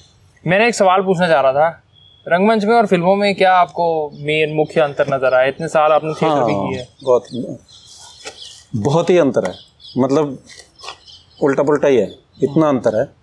[0.43, 1.81] मैंने एक सवाल पूछना चाह रहा था
[2.27, 3.85] रंगमंच में और फ़िल्मों में क्या आपको
[4.19, 7.23] मेन मुख्य अंतर नज़र आया इतने साल आपने थिएटर हाँ, भी किया है। बहुत
[8.75, 9.53] बहुत ही अंतर है।
[9.97, 10.37] मतलब
[11.43, 12.11] उल्टा पुल्टा ही है।
[12.43, 13.20] इतना अंतर है।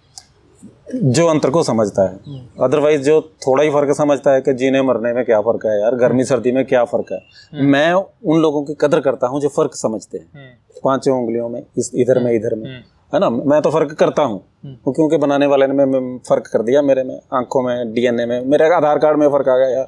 [0.95, 2.17] जो अंतर को समझता है।
[2.61, 5.95] अदरवाइज़ जो थोड़ा ही फ़र्क समझता है कि जीने मरने में क्या फ़र्क है यार
[5.95, 7.19] गर्मी सर्दी में क्या फ़र्क है।
[7.53, 7.93] हम्म। मैं
[8.27, 11.91] उन लोगों की कदर करता हूँ जो फ़र्क समझते हैं। हम्म। पाँचों उंगलियों में इस
[11.95, 12.83] इधर में इधर में। हम्म।
[13.15, 13.31] है ना?
[13.31, 17.21] मैं तो फ़र्क करता हूँ। क्योंकि बनाने वाले ने मैं फ़र्क कर दिया मेरे में
[17.35, 19.87] आँखों में डीएनए में मेरे आधार कार्ड में फ़र्क आ गया यार।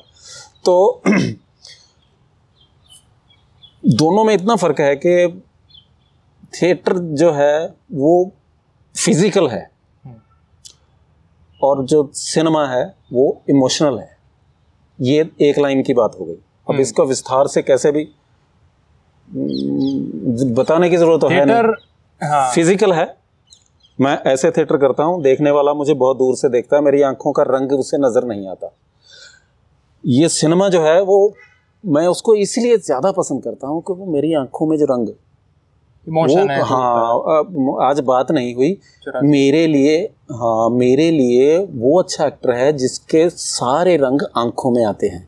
[0.65, 1.03] तो
[3.87, 5.43] दोनों में इतना फ़र्क है कि
[6.63, 8.33] थिएटर जो है वो
[9.05, 9.70] फ़िज़िकल है।
[11.63, 14.17] और जो सिनेमा है वो इमोशनल है।
[14.99, 18.09] ये एक लाइन की बात हो गई। अब हम्म। इसको विस्तार से कैसे भी
[19.29, 21.73] हम्म, बताने की ज़रूरत तो है नहीं।
[22.21, 23.05] हाँ। फ़िज़िकल है।
[23.99, 27.33] मैं ऐसे थिएटर करता हूँ देखने वाला मुझे बहुत दूर से देखता है मेरी आँखों
[27.33, 28.75] का रंग उसे नज़र नहीं आता।
[30.05, 31.35] ये सिनेमा जो है वो
[31.85, 35.09] मैं उसको इसलिए ज़्यादा पसंद करता हूँ कि वो मेरी आँखों में जो रंग
[36.11, 37.39] इमोशन है हाँ
[37.83, 38.71] आज बात नहीं हुई।
[39.25, 39.99] मेरे लिए
[40.33, 45.27] हाँ मेरे लिए वो अच्छा एक्टर है जिसके सारे रंग आँखों में आते हैं।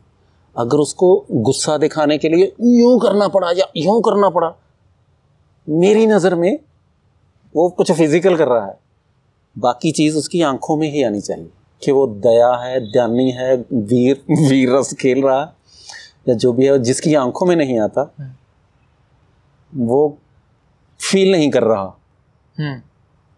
[0.55, 4.53] अगर उसको गुस्सा दिखाने के लिए यूँ करना पड़ा या यूँ करना पड़ा
[5.67, 6.57] मेरी नज़र में
[7.55, 8.77] वो कुछ फ़िज़िकल कर रहा है।
[9.55, 11.49] बाकी चीज़ उसकी आँखों में ही आनी चाहिए
[11.81, 15.51] कि वो दया है ध्यानी है वीर वीर रस खेल रहा है
[16.29, 18.11] या जो भी है जिसकी आँखों में नहीं आता
[19.73, 20.17] वो
[21.11, 21.97] फील नहीं कर रहा।
[22.59, 22.81] हम्म।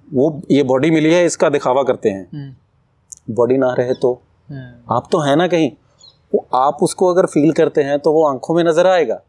[0.07, 4.95] वो ये बॉडी मिली है इसका दिखावा करते हैं। हम्म। बॉडी ना रहे तो। हम्म।
[4.95, 5.71] आप तो है ना कहीं।
[6.33, 9.21] वो आप उसको अगर फील करते हैं तो वो आँखों में नज़र आएगा।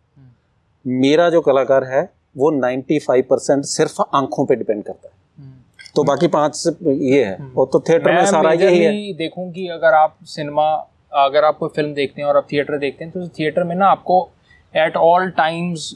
[0.87, 5.55] मेरा जो कलाकार है वो 95 परसेंट सिर्फ़ आँखों पे डिपेंड करता है। हम्म।
[5.97, 9.69] तो बाकी पाँच ये है। वो तो थिएटर में मैं सारा यही है। देखूँ कि
[9.69, 10.69] अगर आप सिनेमा
[11.13, 13.87] अगर आप कोई फ़िल्म देखते हैं और आप थिएटर देखते हैं तो थिएटर में ना
[13.87, 14.29] आपको
[14.77, 15.95] एट ऑल टाइम्स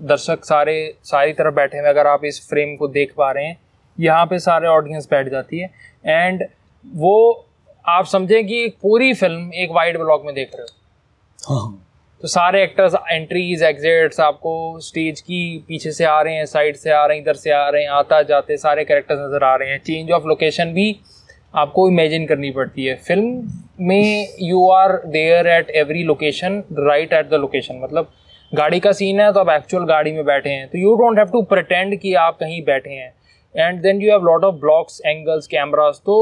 [0.00, 3.58] दर्शक सारे सारी तरफ़ बैठे हुए अगर आप इस फ्रेम को देख पा रहे हैं
[3.98, 5.70] यहाँ पे सारे ऑडियंस बैठ जाती है।
[6.04, 6.44] एंड
[6.84, 7.46] वो
[7.84, 11.82] आप समझें कि एक पूरी फ़िल्म एक वाइड ब्लॉक में देख रहे हो। हाँ।
[12.20, 16.90] तो सारे एक्टर्स एंट्रीज एग्जिट्स आपको स्टेज की पीछे से आ रहे हैं साइड से
[16.90, 19.70] आ रहे हैं इधर से आ रहे हैं आता जाते सारे कैरेक्टर्स नज़र आ रहे
[19.70, 20.94] हैं। चेंज ऑफ़ लोकेशन भी
[21.54, 27.28] आपको इमेजिन करनी पड़ती है। फ़िल्म में you are there at every location right at
[27.30, 28.10] the location मतलब
[28.52, 31.28] गाड़ी का सीन है तो आप एक्चुअल गाड़ी में बैठे हैं। तो you don't have
[31.28, 33.12] to pretend कि आप कहीं बैठे हैं।
[33.54, 36.16] And then you have lot of blocks angles cameras तो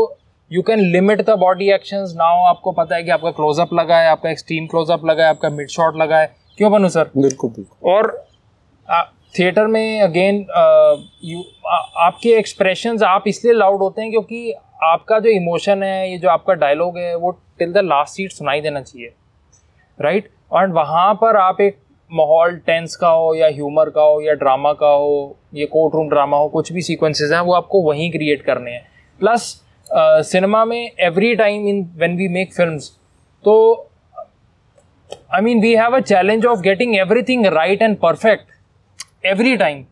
[0.51, 4.09] you can limit the body actions now आपको पता है कि आपका क्लोजअप लगा है
[4.09, 7.93] आपका एक्सट्रीम क्लोजअप लगा है आपका मिड शॉट लगा है। क्यों बनू सर बिल्कुल बिल्कुल।
[7.93, 8.27] और
[9.39, 10.37] थिएटर में अगेन
[11.25, 11.45] यू
[11.99, 14.53] आपके एक्सप्रेशंस आप इसलिए लाउड होते हैं क्योंकि
[14.83, 18.61] आपका जो इमोशन है ये जो आपका डायलॉग है वो टिल द लास्ट सीट सुनाई
[18.61, 19.13] देना चाहिए।
[19.99, 20.53] Right right?
[20.53, 21.77] और वहाँ पर आप एक
[22.15, 25.15] माहौल टेंस का हो या ह्यूमर का हो या ड्रामा का हो
[25.55, 28.87] या कोर्ट रूम ड्रामा हो कुछ भी सीक्वेंसेस हैं वो आपको वहीं क्रिएट करने हैं।
[29.21, 29.43] प्लस
[30.31, 32.79] सिनेमा में every time in when we make film
[33.45, 33.57] तो
[35.35, 39.85] I mean we have a challenge of getting everything right and perfect every time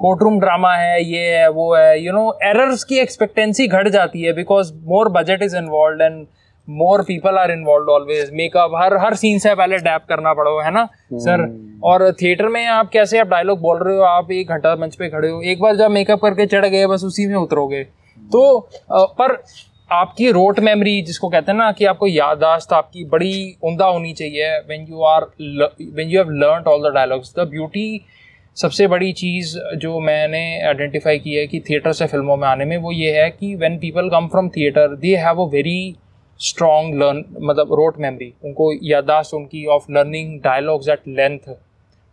[0.00, 4.22] court room drama है ये है वो है यू नो एरर्स की एक्सपेक्टेंसी घट जाती
[4.22, 6.26] है because more budget is involve and
[6.68, 10.70] more people are involve always makeup हर हर सीन से पहले डैप करना पड़ो है
[10.70, 10.84] ना?
[11.14, 11.46] सर
[11.84, 15.08] और थिएटर में आप कैसे आप डायलॉग बोल रहे हो आप एक घंटा मंच पे
[15.08, 19.42] खड़े हो एक बार जब मेकअप करके चढ़ गए बस उसी में उतरोगे। तो पर
[19.90, 24.58] आपकी रोट मेमोरी जिसको कहते हैं ना कि आपको याददाश्त आपकी बड़ी उमदा होनी चाहिए
[24.58, 28.00] when you are when you have learn all the dialogues the beauty
[28.56, 32.76] सबसे बड़ी चीज़ जो मैंने आइडेंटिफाई की है कि थिएटर से फ़िल्मों में आने में
[32.76, 35.96] वो ये है कि when people come from theatre they have a very
[36.40, 41.38] strong learn मतलब रोट मेमोरी उनको याददाश्त उनकी of learning dialogues at length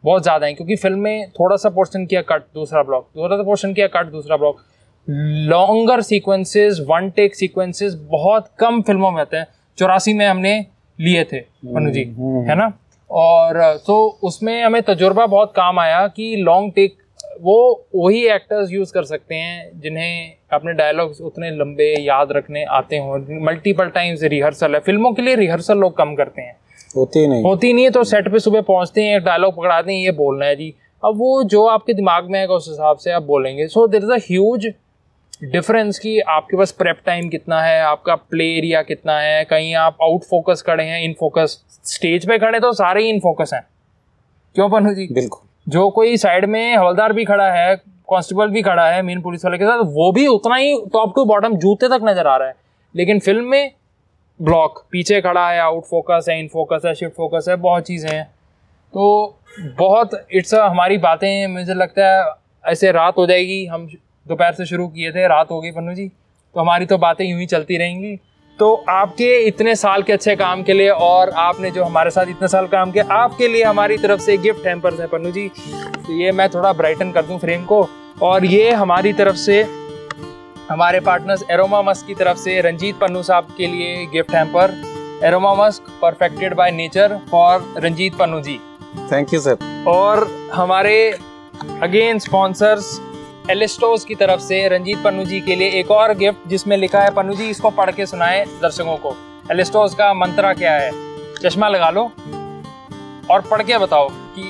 [0.03, 3.43] बहुत ज़्यादा है क्योंकि फ़िल्म में थोड़ा सा पोर्शन किया कट दूसरा ब्लॉक थोड़ा सा
[3.43, 4.57] पोर्शन किया कट दूसरा block
[5.49, 9.47] longer sequences one take sequences बहुत कम फ़िल्मों में आते हैं
[9.77, 10.65] चौरासी में हमने
[10.99, 12.03] लिए थे मनु जी
[12.49, 12.73] है ना?
[13.11, 16.97] और तो उसमें हमें तजुर्बा बहुत काम आया कि लॉन्ग टेक
[17.41, 22.97] वो वही एक्टर्स यूज़ कर सकते हैं जिन्हें अपने डायलॉग्स उतने लंबे याद रखने आते
[22.97, 26.55] हों। मल्टीपल टाइम्स रिहर्सल है। फ़िल्मों के लिए रिहर्सल लोग कम करते हैं।
[26.97, 29.99] होती नहीं। होती नहीं है तो सेट पे सुबह पहुँचते हैं एक डायलॉग पकड़ाते हैं
[29.99, 30.73] ये बोलना है जी।
[31.03, 34.11] अब वो जो आपके दिमाग में आएगा उस हिसाब से आप बोलेंगे। So there is
[34.11, 34.67] a huge
[35.43, 39.97] difference कि आपके पास प्रेप टाइम कितना है आपका प्ले एरिया कितना है कहीं आप
[40.03, 43.61] आउट फोकस खड़े हैं इन फोकस स्टेज पे खड़े तो सारे ही इन फोकस हैं।
[44.55, 45.07] क्यों पन्नू जी?
[45.11, 49.45] बिल्कुल। जो कोई साइड में हवलदार भी खड़ा है कांस्टेबल भी खड़ा है मेन पुलिस
[49.45, 52.47] वाले के साथ, वो भी उतना ही टॉप टू बॉटम जूते तक नज़र आ रहा
[52.47, 52.53] है।
[52.95, 53.71] लेकिन फ़िल्म में
[54.39, 58.09] ब्लॉक पीछे खड़ा है आउट फोकस है इन फोकस है शिफ्ट फोकस है, बहुत चीज़ें
[58.11, 58.23] हैं।
[58.93, 59.39] तो
[59.77, 62.25] बहुत इट्स हमारी बातें, मुझे लगता है,
[62.63, 63.87] ऐसे रात हो जाएगी, हम
[64.27, 66.07] दोपहर से शुरू किए थे, रात हो गई पन्नू जी
[66.55, 68.15] तो हमारी तो बातें यूँ ही चलती रहेंगी।
[68.59, 72.47] तो आपके इतने साल के अच्छे काम के लिए और आपने जो हमारे साथ इतने
[72.47, 75.47] साल काम किया आपके लिए हमारी तरफ़ से गिफ्ट हैम्पर्स है पन्नू जी।
[75.97, 77.87] तो ये मैं थोड़ा ब्राइटन कर दूँ फ्रेम को।
[78.21, 79.61] और ये हमारी तरफ़ से
[80.69, 84.73] हमारे पार्टनर्स एरोमा मस्क की तरफ़ से रंजीत पन्नू साहब के लिए gift hamper.
[85.23, 88.59] Aroma musk perfected by nature for Ranjit Pannu ji.
[89.11, 90.95] Thank you sir और हमारे
[91.83, 92.97] अगेन स्पॉन्सर्स
[93.51, 97.09] एलिस्टोस की तरफ़ से रंजीत पन्नू जी के लिए एक और गिफ्ट जिसमें लिखा है
[97.15, 99.15] पन्नू जी इसको पढ़ के सुनाए दर्शकों को।
[99.51, 100.91] एलिस्टोस का मंत्रा क्या है?
[101.35, 102.03] चश्मा लगा लो
[103.31, 104.41] और पढ़ के बताओ कि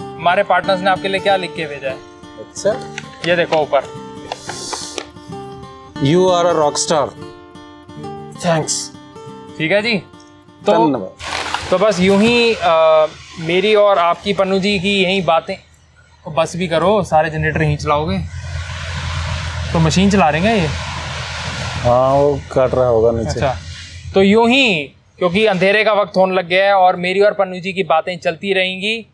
[0.00, 1.96] हमारे पार्टनर्स ने आपके लिए क्या लिख के भेजा है।
[2.40, 2.72] अच्छा।
[3.26, 3.88] ये देखो ऊपर।
[6.02, 7.08] You are a rock star
[8.44, 8.90] thanks
[9.58, 9.96] ठीक है जी?
[10.66, 11.16] तो
[11.70, 13.06] तो बस यूँ ही अ,
[13.40, 15.56] मेरी और आपकी पन्नू जी की यही बातें।
[16.26, 18.18] बस भी करो सारे जनरेटर यहीं चलाओगे।
[19.72, 20.66] तो मशीन चला रहे हैं ये?
[21.82, 23.54] हाँ वो काट रहा होगा नीचे। अच्छा
[24.14, 24.82] तो यूँ ही
[25.18, 28.16] क्योंकि अंधेरे का वक्त होने लग गया है और मेरी और पन्नू जी की बातें
[28.18, 29.06] चलती रहेंगी।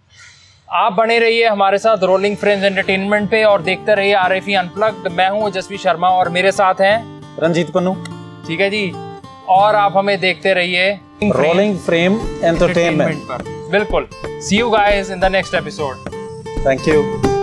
[0.69, 5.13] आप बने रहिए हमारे साथ रोलिंग फ्रेंड्स एंटरटेनमेंट पे और देखते रहिए आर एफ़ अनप्लग्ड
[5.13, 6.97] मैं हूँ ओजस्वी शर्मा और मेरे साथ हैं।
[7.43, 7.95] रंजीत पन्नू।
[8.49, 8.91] ठीक है जी?
[9.49, 10.91] और आप हमें देखते रहिए
[11.25, 13.43] रोलिंग फ्रेम एंटरटेनमेंट पर।
[13.73, 16.09] बिल्कुल। See you guys in the next episode
[16.67, 17.38] thank you